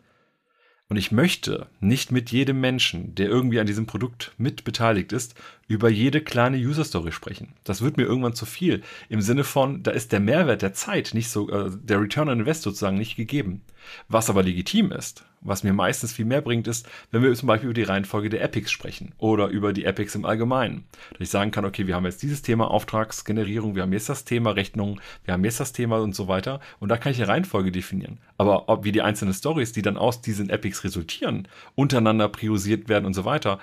[0.89, 5.33] Und ich möchte nicht mit jedem Menschen, der irgendwie an diesem Produkt mit beteiligt ist,
[5.67, 7.53] über jede kleine User Story sprechen.
[7.63, 8.83] Das wird mir irgendwann zu viel.
[9.09, 12.41] Im Sinne von, da ist der Mehrwert der Zeit nicht so, äh, der Return on
[12.41, 13.61] Invest sozusagen nicht gegeben.
[14.07, 17.69] Was aber legitim ist, was mir meistens viel mehr bringt, ist, wenn wir zum Beispiel
[17.69, 20.86] über die Reihenfolge der Epics sprechen oder über die Epics im Allgemeinen.
[21.12, 24.25] Dass ich sagen kann, okay, wir haben jetzt dieses Thema Auftragsgenerierung, wir haben jetzt das
[24.25, 26.60] Thema Rechnung, wir haben jetzt das Thema und so weiter.
[26.79, 28.19] Und da kann ich eine Reihenfolge definieren.
[28.38, 33.06] Aber ob wie die einzelnen Stories, die dann aus diesen Epics resultieren, untereinander priorisiert werden
[33.06, 33.60] und so weiter,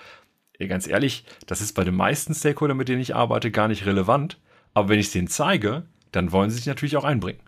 [0.58, 4.38] ganz ehrlich, das ist bei den meisten Stakeholdern, mit denen ich arbeite, gar nicht relevant.
[4.74, 7.40] Aber wenn ich es denen zeige, dann wollen sie sich natürlich auch einbringen.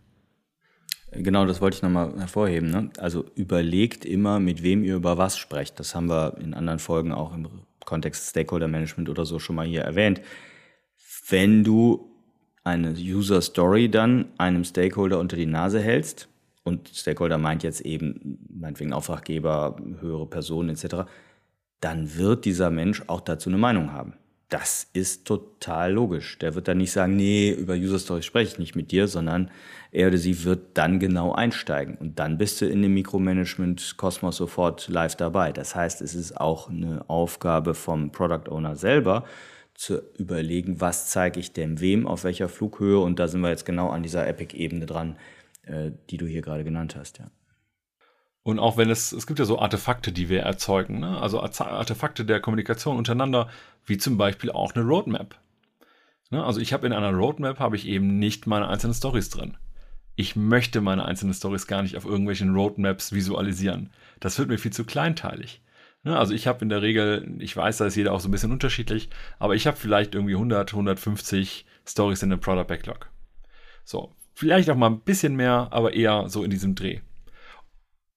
[1.15, 2.71] Genau, das wollte ich nochmal hervorheben.
[2.71, 2.91] Ne?
[2.99, 5.79] Also überlegt immer, mit wem ihr über was sprecht.
[5.79, 7.49] Das haben wir in anderen Folgen auch im
[7.85, 10.23] Kontext Stakeholder Management oder so schon mal hier erwähnt.
[11.29, 12.11] Wenn du
[12.65, 16.29] eine User Story dann einem Stakeholder unter die Nase hältst,
[16.65, 21.09] und Stakeholder meint jetzt eben meinetwegen Auftraggeber, höhere Personen etc.,
[21.81, 24.15] dann wird dieser Mensch auch dazu eine Meinung haben.
[24.53, 26.39] Das ist total logisch.
[26.39, 29.51] Der wird dann nicht sagen, nee, über User Stories spreche ich nicht mit dir, sondern
[29.93, 31.95] er oder sie wird dann genau einsteigen.
[31.95, 35.53] Und dann bist du in dem Mikromanagement-Kosmos sofort live dabei.
[35.53, 39.25] Das heißt, es ist auch eine Aufgabe vom Product Owner selber,
[39.75, 42.99] zu überlegen, was zeige ich dem wem, auf welcher Flughöhe.
[42.99, 45.17] Und da sind wir jetzt genau an dieser Epic-Ebene dran,
[45.63, 47.31] äh, die du hier gerade genannt hast, ja.
[48.45, 51.21] Und auch wenn es, es gibt ja so Artefakte, die wir erzeugen, ne?
[51.21, 53.49] also Artefakte der Kommunikation untereinander,
[53.87, 55.37] wie zum Beispiel auch eine Roadmap.
[56.31, 56.45] Ne?
[56.45, 59.57] Also ich habe in einer Roadmap habe ich eben nicht meine einzelnen Stories drin.
[60.17, 63.91] Ich möchte meine einzelnen Stories gar nicht auf irgendwelchen Roadmaps visualisieren.
[64.19, 65.63] Das wird mir viel zu kleinteilig.
[66.03, 66.19] Ne?
[66.19, 68.53] Also ich habe in der Regel, ich weiß, da ist jeder auch so ein bisschen
[68.53, 73.09] unterschiedlich, aber ich habe vielleicht irgendwie 100, 150 Stories in dem Product Backlog.
[73.85, 77.01] So, vielleicht auch mal ein bisschen mehr, aber eher so in diesem Dreh.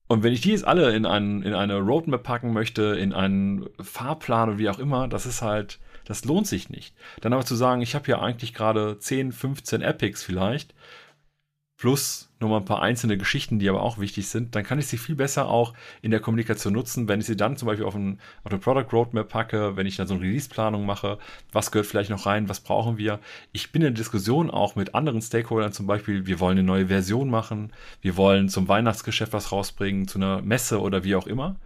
[0.08, 3.68] Und wenn ich die jetzt alle in, einen, in eine Roadmap packen möchte, in einen
[3.82, 6.94] Fahrplan oder wie auch immer, das ist halt, das lohnt sich nicht.
[7.22, 10.76] Dann aber zu sagen, ich habe ja eigentlich gerade 10, 15 Epics vielleicht,
[11.78, 14.98] plus nochmal ein paar einzelne Geschichten, die aber auch wichtig sind, dann kann ich sie
[14.98, 18.20] viel besser auch in der Kommunikation nutzen, wenn ich sie dann zum Beispiel auf, ein,
[18.44, 21.18] auf eine Product Roadmap packe, wenn ich dann so eine Release-Planung mache,
[21.52, 23.20] was gehört vielleicht noch rein, was brauchen wir.
[23.52, 26.88] Ich bin in der Diskussion auch mit anderen Stakeholdern zum Beispiel, wir wollen eine neue
[26.88, 31.58] Version machen, wir wollen zum Weihnachtsgeschäft was rausbringen, zu einer Messe oder wie auch immer.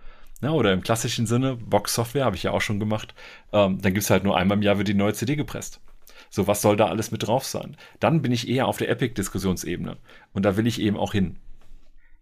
[0.42, 3.14] Ja, oder im klassischen Sinne, Box-Software habe ich ja auch schon gemacht.
[3.52, 5.82] Ähm, dann gibt es halt nur einmal im Jahr wird die neue CD gepresst.
[6.30, 7.76] So, was soll da alles mit drauf sein?
[8.00, 9.98] Dann bin ich eher auf der Epic-Diskussionsebene.
[10.34, 11.38] Und da will ich eben auch hin.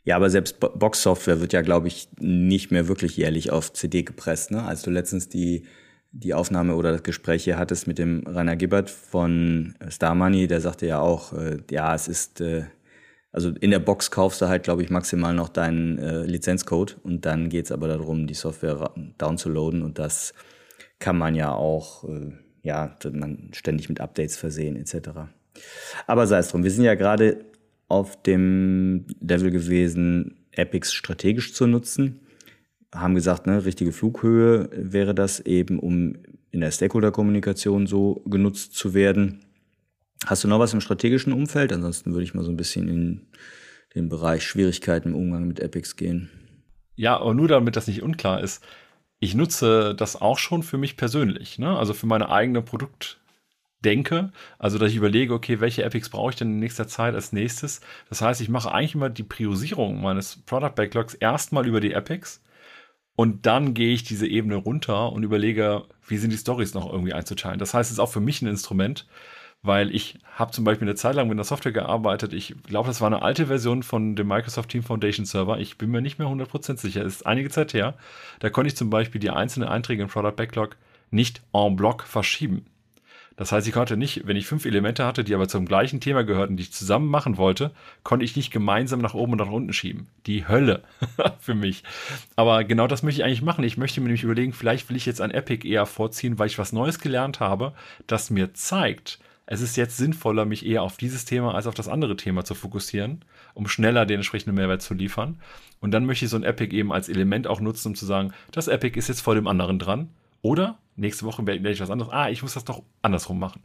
[0.06, 4.52] Ja, aber selbst Box-Software wird ja, glaube ich, nicht mehr wirklich jährlich auf CD gepresst.
[4.52, 4.64] Ne?
[4.64, 5.66] Als du letztens die,
[6.14, 10.62] die Aufnahme oder das Gespräch hier hattest mit dem Rainer Gibbert von Star Money, der
[10.62, 12.64] sagte ja auch, äh, ja, es ist, äh,
[13.34, 17.26] also in der Box kaufst du halt, glaube ich, maximal noch deinen äh, Lizenzcode und
[17.26, 20.34] dann geht's aber darum, die Software downzuladen und das
[21.00, 22.32] kann man ja auch äh,
[22.68, 25.10] ja, man ständig mit Updates versehen etc.
[26.06, 27.46] Aber sei es drum, wir sind ja gerade
[27.88, 32.20] auf dem Level gewesen, Epics strategisch zu nutzen.
[32.94, 36.18] Haben gesagt, ne, richtige Flughöhe wäre das eben, um
[36.52, 39.46] in der Stakeholder-Kommunikation so genutzt zu werden.
[40.26, 41.72] Hast du noch was im strategischen Umfeld?
[41.72, 43.28] Ansonsten würde ich mal so ein bisschen in
[43.96, 46.30] den Bereich Schwierigkeiten im Umgang mit Epics gehen.
[46.96, 48.64] Ja, aber nur damit das nicht unklar ist,
[49.20, 51.78] ich nutze das auch schon für mich persönlich, ne?
[51.78, 54.32] also für meine eigene Produktdenke.
[54.60, 57.82] Also, dass ich überlege, okay, welche Epics brauche ich denn in nächster Zeit als nächstes?
[58.10, 62.44] Das heißt, ich mache eigentlich immer die Priorisierung meines Product Backlogs erstmal über die Epics
[63.16, 67.14] und dann gehe ich diese Ebene runter und überlege, wie sind die Stories noch irgendwie
[67.14, 67.58] einzuteilen.
[67.58, 69.08] Das heißt, es ist auch für mich ein Instrument,
[69.64, 72.34] weil ich habe zum Beispiel eine Zeit lang mit der Software gearbeitet.
[72.34, 75.60] Ich glaube, das war eine alte Version von dem Microsoft Team Foundation Server.
[75.60, 77.04] Ich bin mir nicht mehr 100% sicher.
[77.04, 77.96] Das ist einige Zeit her.
[78.40, 80.78] Da konnte ich zum Beispiel die einzelnen Einträge im Product Backlog
[81.12, 82.66] nicht en bloc verschieben.
[83.38, 86.24] Das heißt, ich konnte nicht, wenn ich fünf Elemente hatte, die aber zum gleichen Thema
[86.24, 87.72] gehörten, die ich zusammen machen wollte,
[88.04, 90.08] konnte ich nicht gemeinsam nach oben und nach unten schieben.
[90.26, 90.82] Die Hölle
[91.40, 91.84] für mich.
[92.36, 93.64] Aber genau das möchte ich eigentlich machen.
[93.64, 96.58] Ich möchte mir nämlich überlegen, vielleicht will ich jetzt ein Epic eher vorziehen, weil ich
[96.58, 97.74] was Neues gelernt habe,
[98.08, 101.88] das mir zeigt, es ist jetzt sinnvoller, mich eher auf dieses Thema als auf das
[101.88, 105.40] andere Thema zu fokussieren, um schneller den entsprechenden Mehrwert zu liefern.
[105.80, 108.34] Und dann möchte ich so ein Epic eben als Element auch nutzen, um zu sagen,
[108.52, 110.10] das Epic ist jetzt vor dem anderen dran.
[110.42, 112.12] Oder nächste Woche werde ich was anderes.
[112.12, 113.64] Ah, ich muss das doch andersrum machen.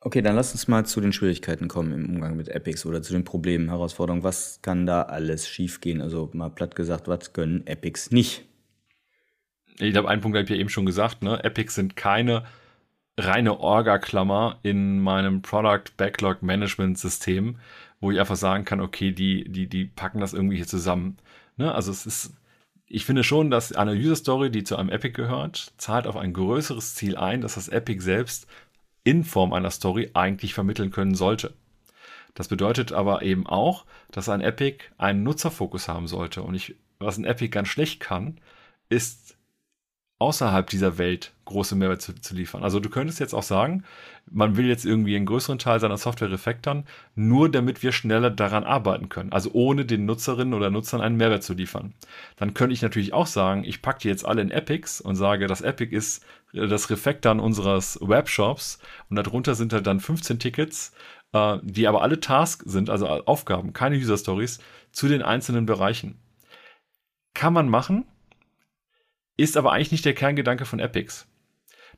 [0.00, 3.12] Okay, dann lass uns mal zu den Schwierigkeiten kommen im Umgang mit Epics oder zu
[3.12, 4.24] den Problemen, Herausforderungen.
[4.24, 6.00] Was kann da alles schiefgehen?
[6.00, 8.44] Also mal platt gesagt, was können Epics nicht?
[9.78, 11.22] Ich glaube, einen Punkt habe ich ja eben schon gesagt.
[11.22, 11.42] Ne?
[11.44, 12.44] Epics sind keine
[13.18, 17.58] reine Orga-Klammer in meinem Product Backlog Management System,
[18.00, 21.16] wo ich einfach sagen kann, okay, die, die, die packen das irgendwie hier zusammen.
[21.56, 21.74] Ne?
[21.74, 22.34] Also es ist,
[22.86, 26.32] ich finde schon, dass eine User Story, die zu einem Epic gehört, zahlt auf ein
[26.32, 28.46] größeres Ziel ein, das das Epic selbst
[29.02, 31.54] in Form einer Story eigentlich vermitteln können sollte.
[32.34, 36.42] Das bedeutet aber eben auch, dass ein Epic einen Nutzerfokus haben sollte.
[36.42, 38.38] Und ich, was ein Epic ganz schlecht kann,
[38.88, 39.35] ist
[40.18, 42.62] außerhalb dieser Welt große Mehrwert zu, zu, liefern.
[42.62, 43.84] Also du könntest jetzt auch sagen,
[44.30, 48.64] man will jetzt irgendwie einen größeren Teil seiner Software refactoren, nur damit wir schneller daran
[48.64, 49.32] arbeiten können.
[49.32, 51.94] Also ohne den Nutzerinnen oder Nutzern einen Mehrwert zu liefern.
[52.36, 55.46] Dann könnte ich natürlich auch sagen, ich packe die jetzt alle in Epics und sage,
[55.46, 60.92] das Epic ist äh, das Refactoren unseres Webshops und darunter sind halt dann 15 Tickets,
[61.32, 64.58] äh, die aber alle Tasks sind, also Aufgaben, keine User Stories,
[64.92, 66.18] zu den einzelnen Bereichen.
[67.34, 68.06] Kann man machen,
[69.36, 71.26] ist aber eigentlich nicht der Kerngedanke von Epics.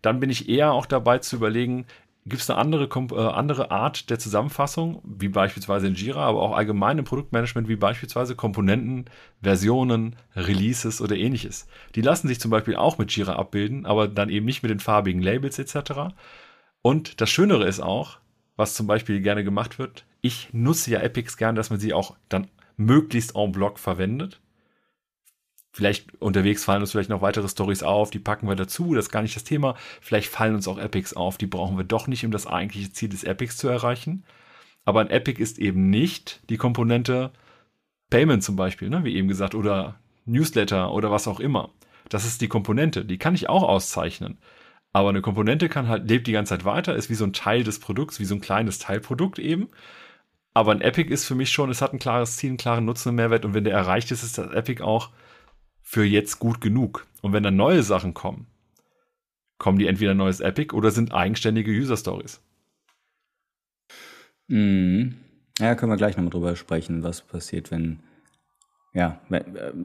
[0.03, 1.87] Dann bin ich eher auch dabei zu überlegen,
[2.29, 6.57] gibt es eine andere, äh, andere Art der Zusammenfassung, wie beispielsweise in Jira, aber auch
[6.57, 9.07] allgemein im Produktmanagement, wie beispielsweise Komponenten,
[9.41, 11.67] Versionen, Releases oder ähnliches.
[11.95, 14.81] Die lassen sich zum Beispiel auch mit Jira abbilden, aber dann eben nicht mit den
[14.81, 16.15] farbigen Labels etc.
[16.83, 18.19] Und das Schönere ist auch,
[18.57, 22.17] was zum Beispiel gerne gemacht wird, ich nutze ja Epics gern, dass man sie auch
[22.29, 24.41] dann möglichst en bloc verwendet.
[25.79, 29.13] Vielleicht unterwegs fallen uns vielleicht noch weitere Stories auf, die packen wir dazu, das ist
[29.13, 29.77] gar nicht das Thema.
[30.01, 33.11] Vielleicht fallen uns auch Epics auf, die brauchen wir doch nicht, um das eigentliche Ziel
[33.11, 34.25] des Epics zu erreichen.
[34.85, 37.31] Aber ein Epic ist eben nicht die Komponente
[38.11, 41.71] Payment zum Beispiel, ne, wie eben gesagt, oder Newsletter oder was auch immer.
[42.09, 44.39] Das ist die Komponente, die kann ich auch auszeichnen.
[44.93, 47.63] Aber eine Komponente kann halt, lebt die ganze Zeit weiter, ist wie so ein Teil
[47.63, 49.69] des Produkts, wie so ein kleines Teilprodukt eben.
[50.55, 53.11] Aber ein Epic ist für mich schon, es hat ein klares Ziel, einen klaren Nutzen
[53.11, 53.45] und Mehrwert.
[53.45, 55.11] Und wenn der erreicht ist, ist das Epic auch
[55.89, 57.07] für jetzt gut genug.
[57.23, 58.47] Und wenn dann neue Sachen kommen,
[59.57, 62.43] kommen die entweder neues Epic oder sind eigenständige User Stories.
[64.49, 65.15] Mhm.
[65.59, 68.01] Ja, können wir gleich nochmal drüber sprechen, was passiert, wenn,
[68.93, 69.19] ja,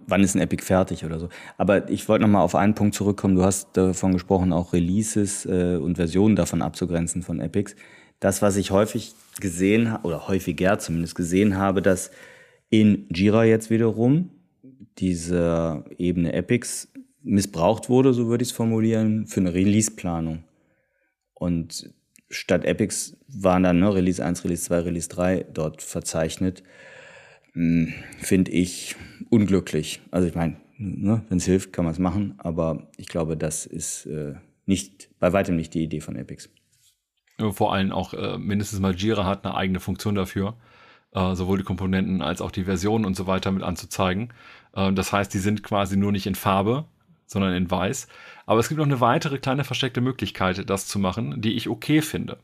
[0.06, 1.30] wann ist ein Epic fertig oder so.
[1.58, 3.36] Aber ich wollte nochmal auf einen Punkt zurückkommen.
[3.36, 7.78] Du hast davon gesprochen, auch Releases äh, und Versionen davon abzugrenzen von Epics.
[8.20, 12.12] Das, was ich häufig gesehen habe, oder häufiger zumindest gesehen habe, dass
[12.70, 14.32] in Jira jetzt wiederum
[14.98, 16.92] diese Ebene Epics
[17.24, 20.44] missbraucht wurde, so würde ich es formulieren, für eine Release-Planung.
[21.34, 21.94] Und
[22.30, 26.64] statt Epics waren dann ne, Release 1, Release 2, Release 3 dort verzeichnet.
[27.54, 28.96] Hm, finde ich
[29.30, 30.02] unglücklich.
[30.12, 33.66] Also ich meine, ne, wenn es hilft, kann man es machen, aber ich glaube, das
[33.66, 36.50] ist äh, nicht, bei weitem nicht die Idee von Epics.
[37.52, 40.56] Vor allem auch äh, mindestens mal Jira hat eine eigene Funktion dafür,
[41.14, 44.34] äh, sowohl die Komponenten als auch die Versionen und so weiter mit anzuzeigen.
[44.76, 46.86] Äh, das heißt, die sind quasi nur nicht in Farbe,
[47.26, 48.08] sondern in weiß.
[48.46, 52.02] Aber es gibt noch eine weitere kleine versteckte Möglichkeit, das zu machen, die ich okay
[52.02, 52.38] finde.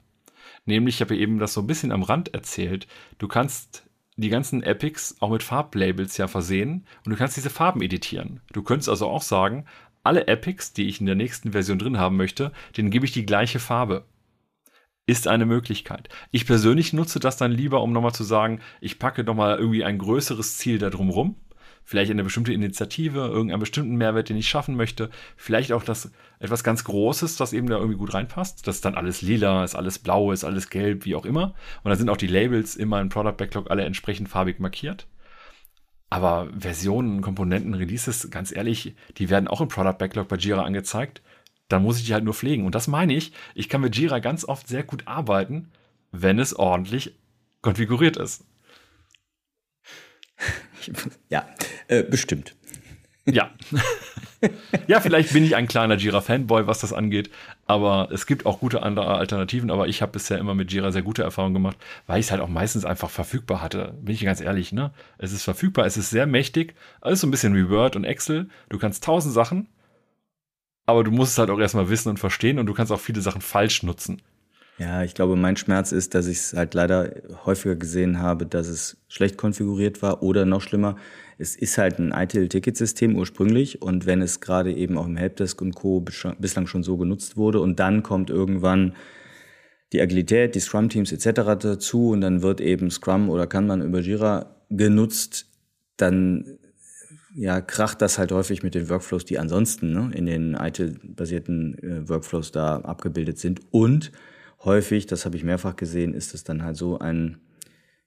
[0.66, 3.84] Nämlich, ich habe eben das so ein bisschen am Rand erzählt, du kannst
[4.18, 8.42] die ganzen Epics auch mit Farblabels ja versehen und du kannst diese Farben editieren.
[8.52, 9.66] Du könntest also auch sagen,
[10.04, 13.26] alle Epics, die ich in der nächsten Version drin haben möchte, denen gebe ich die
[13.26, 14.06] gleiche Farbe.
[15.10, 16.08] Ist eine Möglichkeit.
[16.30, 19.98] Ich persönlich nutze das dann lieber, um nochmal zu sagen, ich packe nochmal irgendwie ein
[19.98, 21.36] größeres Ziel da drum rum
[21.90, 26.64] vielleicht eine bestimmte Initiative, irgendeinen bestimmten Mehrwert, den ich schaffen möchte, vielleicht auch das etwas
[26.64, 28.68] ganz Großes, das eben da irgendwie gut reinpasst.
[28.68, 31.56] Das ist dann alles lila, ist alles blau, ist alles gelb, wie auch immer.
[31.84, 35.08] Und dann sind auch die Labels immer im Product Backlog alle entsprechend farbig markiert.
[36.12, 41.24] Aber Versionen, Komponenten, Releases, ganz ehrlich, die werden auch im Product Backlog bei Jira angezeigt.
[41.70, 42.66] Dann muss ich die halt nur pflegen.
[42.66, 45.72] Und das meine ich, ich kann mit Jira ganz oft sehr gut arbeiten,
[46.12, 47.14] wenn es ordentlich
[47.62, 48.44] konfiguriert ist.
[51.30, 51.46] Ja,
[51.90, 52.56] äh, bestimmt.
[53.26, 53.52] Ja.
[54.88, 57.30] ja, vielleicht bin ich ein kleiner Jira-Fanboy, was das angeht,
[57.68, 61.02] aber es gibt auch gute andere Alternativen, aber ich habe bisher immer mit Jira sehr
[61.02, 61.78] gute Erfahrungen gemacht,
[62.08, 63.94] weil ich es halt auch meistens einfach verfügbar hatte.
[64.02, 64.92] Bin ich ganz ehrlich, ne?
[65.18, 68.50] Es ist verfügbar, es ist sehr mächtig, alles so ein bisschen wie Word und Excel.
[68.70, 69.68] Du kannst tausend Sachen,
[70.90, 73.22] aber du musst es halt auch erstmal wissen und verstehen und du kannst auch viele
[73.22, 74.22] Sachen falsch nutzen.
[74.78, 77.14] Ja, ich glaube, mein Schmerz ist, dass ich es halt leider
[77.46, 80.96] häufiger gesehen habe, dass es schlecht konfiguriert war oder noch schlimmer,
[81.38, 85.76] es ist halt ein ITIL-Ticketsystem ursprünglich und wenn es gerade eben auch im Helpdesk und
[85.76, 86.00] Co.
[86.02, 88.94] bislang schon so genutzt wurde und dann kommt irgendwann
[89.92, 91.42] die Agilität, die Scrum-Teams etc.
[91.60, 95.48] dazu und dann wird eben Scrum oder kann man über Jira genutzt,
[95.98, 96.58] dann
[97.36, 102.10] ja, kracht das halt häufig mit den Workflows, die ansonsten ne, in den ITIL-basierten äh,
[102.10, 104.12] Workflows da abgebildet sind und
[104.64, 107.38] häufig, das habe ich mehrfach gesehen, ist es dann halt so ein,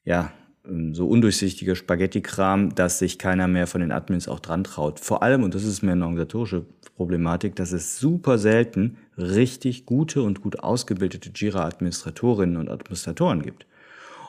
[0.04, 0.32] ja,
[0.66, 5.00] ähm, so undurchsichtiger Spaghetti-Kram, dass sich keiner mehr von den Admins auch dran traut.
[5.00, 6.66] Vor allem, und das ist mehr eine organisatorische
[6.96, 13.66] Problematik, dass es super selten richtig gute und gut ausgebildete Jira-Administratorinnen und Administratoren gibt.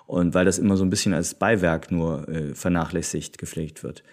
[0.06, 4.04] Und weil das immer so ein bisschen als Beiwerk nur äh, vernachlässigt gepflegt wird.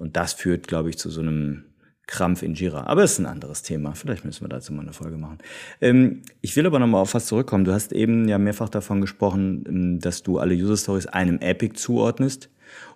[0.00, 1.64] Und das führt, glaube ich, zu so einem
[2.06, 2.84] Krampf in Jira.
[2.86, 3.94] Aber es ist ein anderes Thema.
[3.94, 5.38] Vielleicht müssen wir dazu mal eine Folge machen.
[5.82, 7.66] Ähm, ich will aber nochmal auf was zurückkommen.
[7.66, 11.74] Du hast eben ja mehrfach davon gesprochen, ähm, dass du alle User Stories einem Epic
[11.76, 12.48] zuordnest,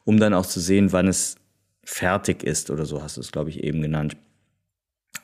[0.04, 1.36] um dann auch zu sehen, wann es
[1.84, 4.16] fertig ist oder so hast du es, glaube ich, eben genannt.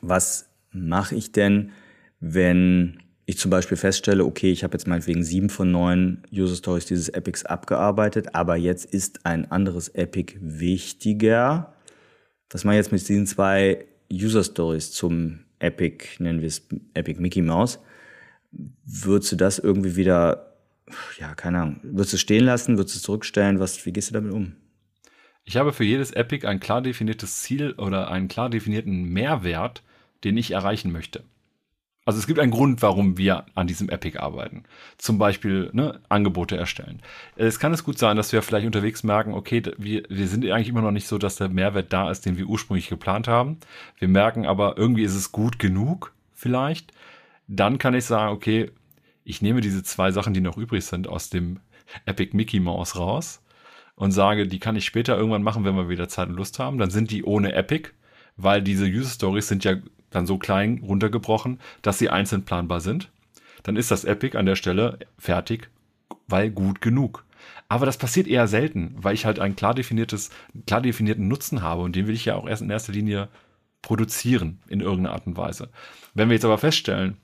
[0.03, 1.73] Was mache ich denn,
[2.21, 6.87] wenn ich zum Beispiel feststelle, okay, ich habe jetzt meinetwegen sieben von neun User Stories
[6.87, 11.75] dieses Epics abgearbeitet, aber jetzt ist ein anderes Epic wichtiger
[12.51, 17.43] was man jetzt mit diesen zwei User Stories zum Epic, nennen wir es Epic Mickey
[17.43, 17.79] Mouse,
[18.85, 20.57] würdest du das irgendwie wieder,
[21.19, 24.11] ja, keine Ahnung, würdest du es stehen lassen, würdest du es zurückstellen, was, wie gehst
[24.11, 24.57] du damit um?
[25.45, 29.83] Ich habe für jedes Epic ein klar definiertes Ziel oder einen klar definierten Mehrwert,
[30.25, 31.25] den ich erreichen möchte.
[32.11, 34.65] Also es gibt einen Grund, warum wir an diesem Epic arbeiten.
[34.99, 37.01] Zum Beispiel ne, Angebote erstellen.
[37.37, 40.71] Es kann es gut sein, dass wir vielleicht unterwegs merken, okay, wir, wir sind eigentlich
[40.71, 43.59] immer noch nicht so, dass der Mehrwert da ist, den wir ursprünglich geplant haben.
[44.01, 46.93] Wir merken aber, irgendwie ist es gut genug, vielleicht.
[47.47, 48.73] Dann kann ich sagen, okay,
[49.23, 51.61] ich nehme diese zwei Sachen, die noch übrig sind, aus dem
[52.07, 53.41] Epic Mickey Mouse raus
[53.95, 56.79] und sage, die kann ich später irgendwann machen, wenn wir wieder Zeit und Lust haben.
[56.79, 57.91] Dann sind die ohne Epic,
[58.37, 59.77] weil diese User Stories sind ja
[60.11, 63.11] dann so klein runtergebrochen, dass sie einzeln planbar sind.
[63.63, 65.71] Dann ist das Epic an der Stelle fertig,
[66.27, 67.25] weil gut genug.
[67.69, 70.31] Aber das passiert eher selten, weil ich halt ein klar definiertes,
[70.67, 73.29] klar definierten Nutzen habe und den will ich ja auch erst in erster Linie
[73.83, 75.71] produzieren in irgendeiner Art und Weise.
[76.15, 77.17] Wenn wir jetzt aber feststellen,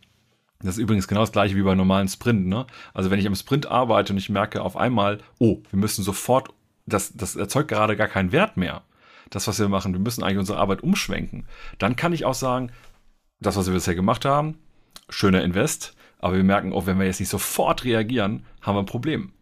[0.60, 2.66] das ist übrigens genau das gleiche wie bei normalen Sprint, ne?
[2.94, 6.48] Also wenn ich am Sprint arbeite und ich merke auf einmal, oh, wir müssen sofort,
[6.86, 8.82] das, das erzeugt gerade gar keinen Wert mehr
[9.30, 11.46] das, was wir machen, wir müssen eigentlich unsere Arbeit umschwenken,
[11.78, 12.70] dann kann ich auch sagen,
[13.40, 14.58] das, was wir bisher gemacht haben,
[15.08, 18.86] schöner Invest, aber wir merken auch, wenn wir jetzt nicht sofort reagieren, haben wir ein
[18.86, 19.32] Problem.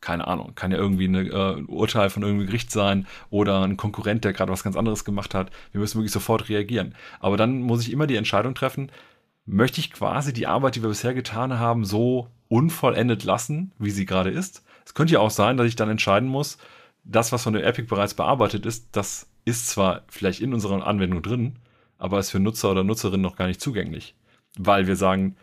[0.00, 3.76] Keine Ahnung, kann ja irgendwie eine, äh, ein Urteil von irgendeinem Gericht sein oder ein
[3.76, 5.50] Konkurrent, der gerade was ganz anderes gemacht hat.
[5.72, 6.94] Wir müssen wirklich sofort reagieren.
[7.18, 8.92] Aber dann muss ich immer die Entscheidung treffen,
[9.44, 14.06] möchte ich quasi die Arbeit, die wir bisher getan haben, so unvollendet lassen, wie sie
[14.06, 14.62] gerade ist.
[14.84, 16.58] Es könnte ja auch sein, dass ich dann entscheiden muss,
[17.08, 21.22] das, was von der Epic bereits bearbeitet ist, das ist zwar vielleicht in unserer Anwendung
[21.22, 21.56] drin,
[21.96, 24.14] aber ist für Nutzer oder Nutzerinnen noch gar nicht zugänglich.
[24.58, 25.36] Weil wir sagen,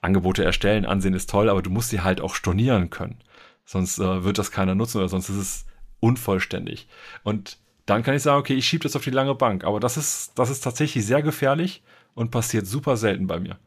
[0.00, 3.20] Angebote erstellen, ansehen ist toll, aber du musst sie halt auch stornieren können.
[3.64, 5.66] Sonst äh, wird das keiner nutzen oder sonst ist es
[6.00, 6.88] unvollständig.
[7.22, 9.64] Und dann kann ich sagen, okay, ich schiebe das auf die lange Bank.
[9.64, 11.82] Aber das ist, das ist tatsächlich sehr gefährlich
[12.14, 13.58] und passiert super selten bei mir.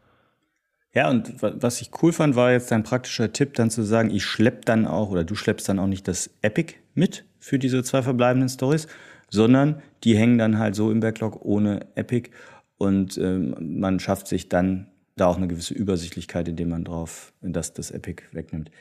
[0.95, 4.23] Ja, und was ich cool fand, war jetzt dein praktischer Tipp, dann zu sagen, ich
[4.23, 8.01] schlepp dann auch oder du schleppst dann auch nicht das Epic mit für diese zwei
[8.01, 8.87] verbleibenden Stories,
[9.29, 12.29] sondern die hängen dann halt so im Backlog ohne Epic
[12.77, 14.87] und ähm, man schafft sich dann
[15.17, 18.71] da auch eine gewisse Übersichtlichkeit, indem man drauf das, das Epic wegnimmt.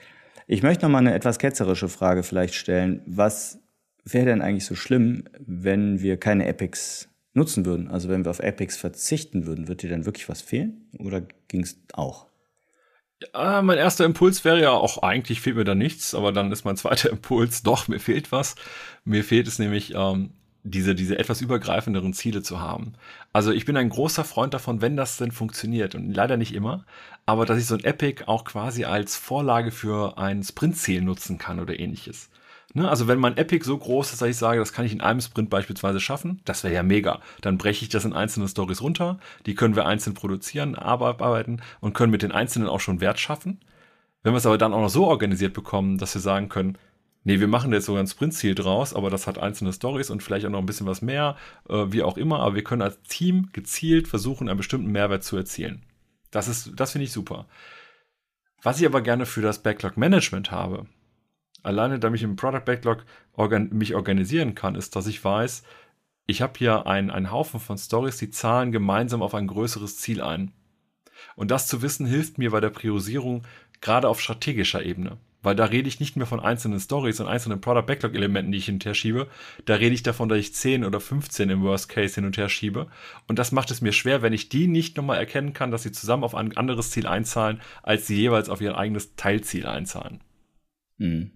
[0.46, 3.02] Ich möchte noch mal eine etwas ketzerische Frage vielleicht stellen.
[3.06, 3.58] Was
[4.04, 7.88] wäre denn eigentlich so schlimm, wenn wir keine Epics nutzen würden?
[7.88, 11.22] Also wenn wir auf Epics verzichten würden, wird dir dann wirklich was fehlen oder
[11.55, 12.26] ging es auch?
[13.32, 16.64] Ja, mein erster Impuls wäre ja auch, eigentlich fehlt mir da nichts, aber dann ist
[16.64, 18.57] mein zweiter Impuls, doch, mir fehlt was.
[19.05, 20.30] Mir fehlt es nämlich, ähm,
[20.64, 22.94] diese, diese etwas übergreifenderen Ziele zu haben.
[23.32, 26.86] Also ich bin ein großer Freund davon, wenn das denn funktioniert und leider nicht immer,
[27.26, 31.61] aber dass ich so ein Epic auch quasi als Vorlage für ein Sprintziel nutzen kann
[31.61, 32.30] oder ähnliches.
[32.74, 32.88] Ne?
[32.88, 35.20] Also wenn mein Epic so groß ist, dass ich sage, das kann ich in einem
[35.20, 37.20] Sprint beispielsweise schaffen, das wäre ja mega.
[37.40, 41.94] Dann breche ich das in einzelne Stories runter, die können wir einzeln produzieren, arbeiten und
[41.94, 43.60] können mit den einzelnen auch schon Wert schaffen.
[44.22, 46.76] Wenn wir es aber dann auch noch so organisiert bekommen, dass wir sagen können,
[47.22, 50.44] nee, wir machen jetzt sogar ein Sprintziel draus, aber das hat einzelne Stories und vielleicht
[50.44, 51.36] auch noch ein bisschen was mehr,
[51.68, 55.36] äh, wie auch immer, aber wir können als Team gezielt versuchen, einen bestimmten Mehrwert zu
[55.36, 55.84] erzielen.
[56.32, 57.46] Das das finde ich super.
[58.62, 60.86] Was ich aber gerne für das Backlog Management habe,
[61.64, 65.64] alleine damit ich im Product Backlog organ mich organisieren kann, ist, dass ich weiß,
[66.26, 70.22] ich habe hier einen, einen Haufen von Stories, die zahlen gemeinsam auf ein größeres Ziel
[70.22, 70.52] ein.
[71.36, 73.42] Und das zu wissen hilft mir bei der Priorisierung
[73.80, 75.18] gerade auf strategischer Ebene.
[75.42, 78.58] Weil da rede ich nicht mehr von einzelnen Stories und einzelnen Product Backlog Elementen, die
[78.58, 79.28] ich hin und her schiebe.
[79.66, 82.48] Da rede ich davon, dass ich 10 oder 15 im Worst Case hin und her
[82.48, 82.86] schiebe.
[83.28, 85.92] Und das macht es mir schwer, wenn ich die nicht nochmal erkennen kann, dass sie
[85.92, 90.22] zusammen auf ein anderes Ziel einzahlen, als sie jeweils auf ihr eigenes Teilziel einzahlen.
[90.96, 91.32] Mhm.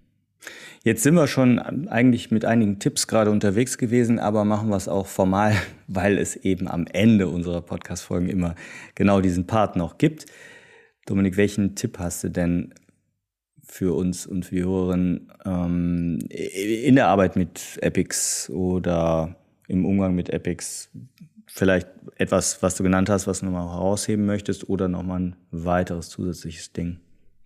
[0.84, 1.58] Jetzt sind wir schon
[1.88, 5.54] eigentlich mit einigen Tipps gerade unterwegs gewesen, aber machen wir es auch formal,
[5.86, 8.54] weil es eben am Ende unserer Podcast-Folgen immer
[8.94, 10.26] genau diesen Part noch gibt.
[11.06, 12.74] Dominik, welchen Tipp hast du denn
[13.62, 19.36] für uns und für die Hörerinnen ähm, in der Arbeit mit Epics oder
[19.66, 20.90] im Umgang mit Epics?
[21.46, 26.08] Vielleicht etwas, was du genannt hast, was du nochmal herausheben möchtest oder nochmal ein weiteres
[26.08, 26.98] zusätzliches Ding?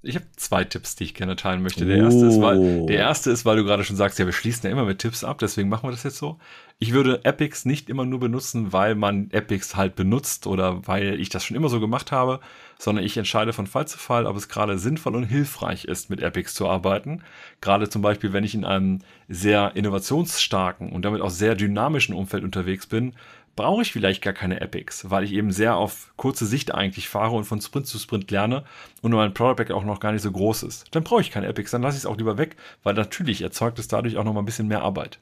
[0.04, 1.86] Ich habe zwei Tipps, die ich gerne teilen möchte.
[1.86, 4.64] Der erste, ist, weil, der erste ist, weil du gerade schon sagst, ja, wir schließen
[4.64, 6.38] ja immer mit Tipps ab, deswegen machen wir das jetzt so.
[6.80, 11.28] Ich würde Epics nicht immer nur benutzen, weil man Epics halt benutzt oder weil ich
[11.28, 12.40] das schon immer so gemacht habe,
[12.78, 16.20] sondern ich entscheide von Fall zu Fall, ob es gerade sinnvoll und hilfreich ist, mit
[16.20, 17.22] Epics zu arbeiten.
[17.60, 18.98] Gerade zum Beispiel, wenn ich in einem
[19.28, 23.12] sehr innovationsstarken und damit auch sehr dynamischen Umfeld unterwegs bin,
[23.56, 27.34] brauche ich vielleicht gar keine Epics, weil ich eben sehr auf kurze Sicht eigentlich fahre
[27.34, 28.64] und von Sprint zu Sprint lerne
[29.02, 30.86] und mein Product Back auch noch gar nicht so groß ist.
[30.94, 33.78] Dann brauche ich keine Epics, dann lasse ich es auch lieber weg, weil natürlich erzeugt
[33.78, 35.18] es dadurch auch noch mal ein bisschen mehr Arbeit.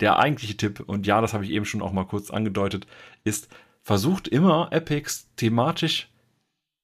[0.00, 2.86] Der eigentliche Tipp, und ja, das habe ich eben schon auch mal kurz angedeutet,
[3.24, 3.48] ist,
[3.82, 6.08] versucht immer Epics thematisch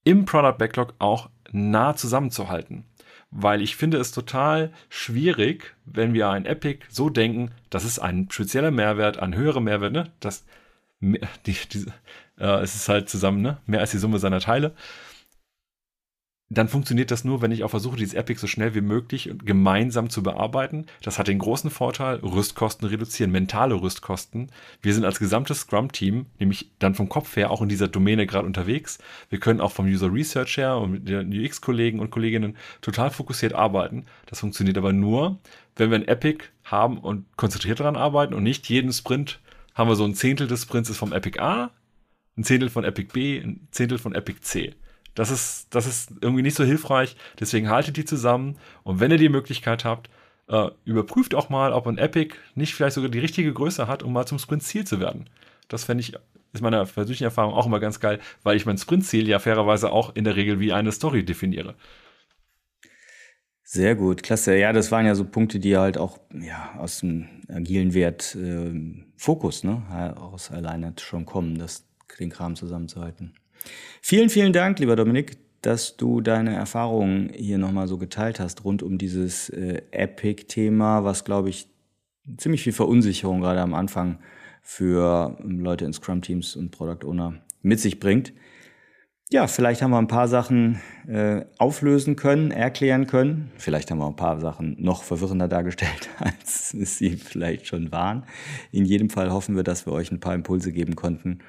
[0.04, 2.84] im Product Backlog auch nah zusammenzuhalten.
[3.30, 8.28] Weil ich finde es total schwierig, wenn wir ein Epic so denken, das ist ein
[8.30, 10.10] spezieller Mehrwert, ein höherer Mehrwert, ne?
[10.20, 10.46] Das,
[11.00, 11.86] die, die,
[12.38, 13.58] äh, es ist halt zusammen, ne?
[13.66, 14.74] Mehr als die Summe seiner Teile
[16.50, 19.44] dann funktioniert das nur, wenn ich auch versuche, dieses Epic so schnell wie möglich und
[19.44, 20.86] gemeinsam zu bearbeiten.
[21.02, 24.50] Das hat den großen Vorteil, Rüstkosten reduzieren, mentale Rüstkosten.
[24.80, 28.46] Wir sind als gesamtes Scrum-Team, nämlich dann vom Kopf her auch in dieser Domäne gerade
[28.46, 28.98] unterwegs.
[29.28, 33.52] Wir können auch vom User Research her und mit den UX-Kollegen und Kolleginnen total fokussiert
[33.52, 34.06] arbeiten.
[34.24, 35.38] Das funktioniert aber nur,
[35.76, 39.38] wenn wir ein Epic haben und konzentriert daran arbeiten und nicht jeden Sprint
[39.78, 41.70] haben wir so ein Zehntel des Sprints ist vom Epic A,
[42.36, 44.74] ein Zehntel von Epic B, ein Zehntel von Epic C.
[45.14, 47.16] Das ist, das ist irgendwie nicht so hilfreich.
[47.40, 48.56] Deswegen haltet die zusammen.
[48.84, 50.10] Und wenn ihr die Möglichkeit habt,
[50.48, 54.12] äh, überprüft auch mal, ob ein Epic nicht vielleicht sogar die richtige Größe hat, um
[54.12, 55.28] mal zum Sprint-Ziel zu werden.
[55.68, 56.14] Das fände ich,
[56.52, 60.14] ist meiner persönlichen Erfahrung auch immer ganz geil, weil ich mein Sprint-Ziel ja fairerweise auch
[60.14, 61.74] in der Regel wie eine Story definiere.
[63.70, 64.56] Sehr gut, klasse.
[64.56, 68.72] Ja, das waren ja so Punkte, die halt auch ja, aus dem agilen Wert äh,
[69.18, 69.82] Fokus, ne,
[70.16, 71.86] aus alleine schon kommen, das,
[72.18, 73.34] den Kram zusammenzuhalten.
[74.00, 78.82] Vielen, vielen Dank, lieber Dominik, dass du deine Erfahrungen hier nochmal so geteilt hast rund
[78.82, 81.68] um dieses äh, Epic-Thema, was, glaube ich,
[82.38, 84.18] ziemlich viel Verunsicherung gerade am Anfang
[84.62, 88.32] für ähm, Leute in Scrum-Teams und Product Owner mit sich bringt.
[89.30, 93.50] Ja, vielleicht haben wir ein paar Sachen äh, auflösen können, erklären können.
[93.58, 98.24] Vielleicht haben wir ein paar Sachen noch verwirrender dargestellt, als sie vielleicht schon waren.
[98.72, 101.40] In jedem Fall hoffen wir, dass wir euch ein paar Impulse geben konnten,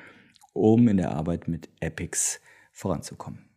[0.52, 2.42] um in der Arbeit mit Epics
[2.74, 3.48] voranzukommen.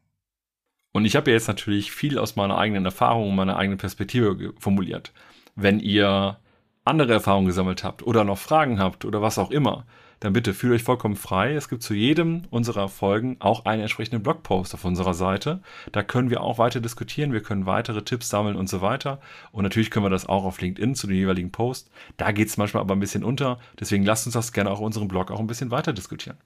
[0.93, 5.13] Und ich habe jetzt natürlich viel aus meiner eigenen Erfahrung und meiner eigenen Perspektive formuliert.
[5.57, 6.39] Wenn ihr
[6.85, 9.85] andere Erfahrungen gesammelt habt oder noch Fragen habt oder was auch immer,
[10.23, 11.55] dann bitte fühlt euch vollkommen frei.
[11.55, 15.61] Es gibt zu jedem unserer Folgen auch einen entsprechenden Blogpost auf unserer Seite.
[15.91, 19.21] Da können wir auch weiter diskutieren, wir können weitere Tipps sammeln und so weiter.
[19.51, 21.91] Und natürlich können wir das auch auf LinkedIn zu den jeweiligen Post.
[22.19, 23.59] Da geht es manchmal aber ein bisschen unter.
[23.81, 26.37] Deswegen lasst uns das gerne auch auf unserem Blog auch ein bisschen weiter diskutieren.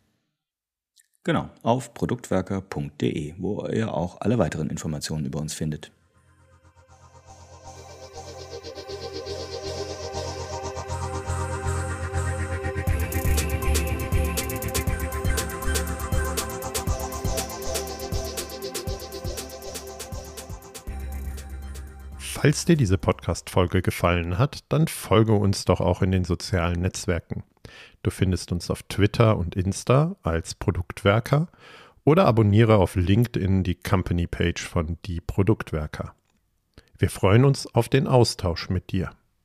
[1.25, 5.91] Genau, auf produktwerker.de, wo ihr auch alle weiteren Informationen über uns findet.
[22.39, 27.45] Falls dir diese Podcast-Folge gefallen hat, dann folge uns doch auch in den sozialen Netzwerken.
[28.03, 31.49] Du findest uns auf Twitter und Insta als Produktwerker
[32.05, 36.15] oder abonniere auf LinkedIn die Company Page von Die Produktwerker.
[36.99, 39.13] Wir freuen uns auf den Austausch mit dir.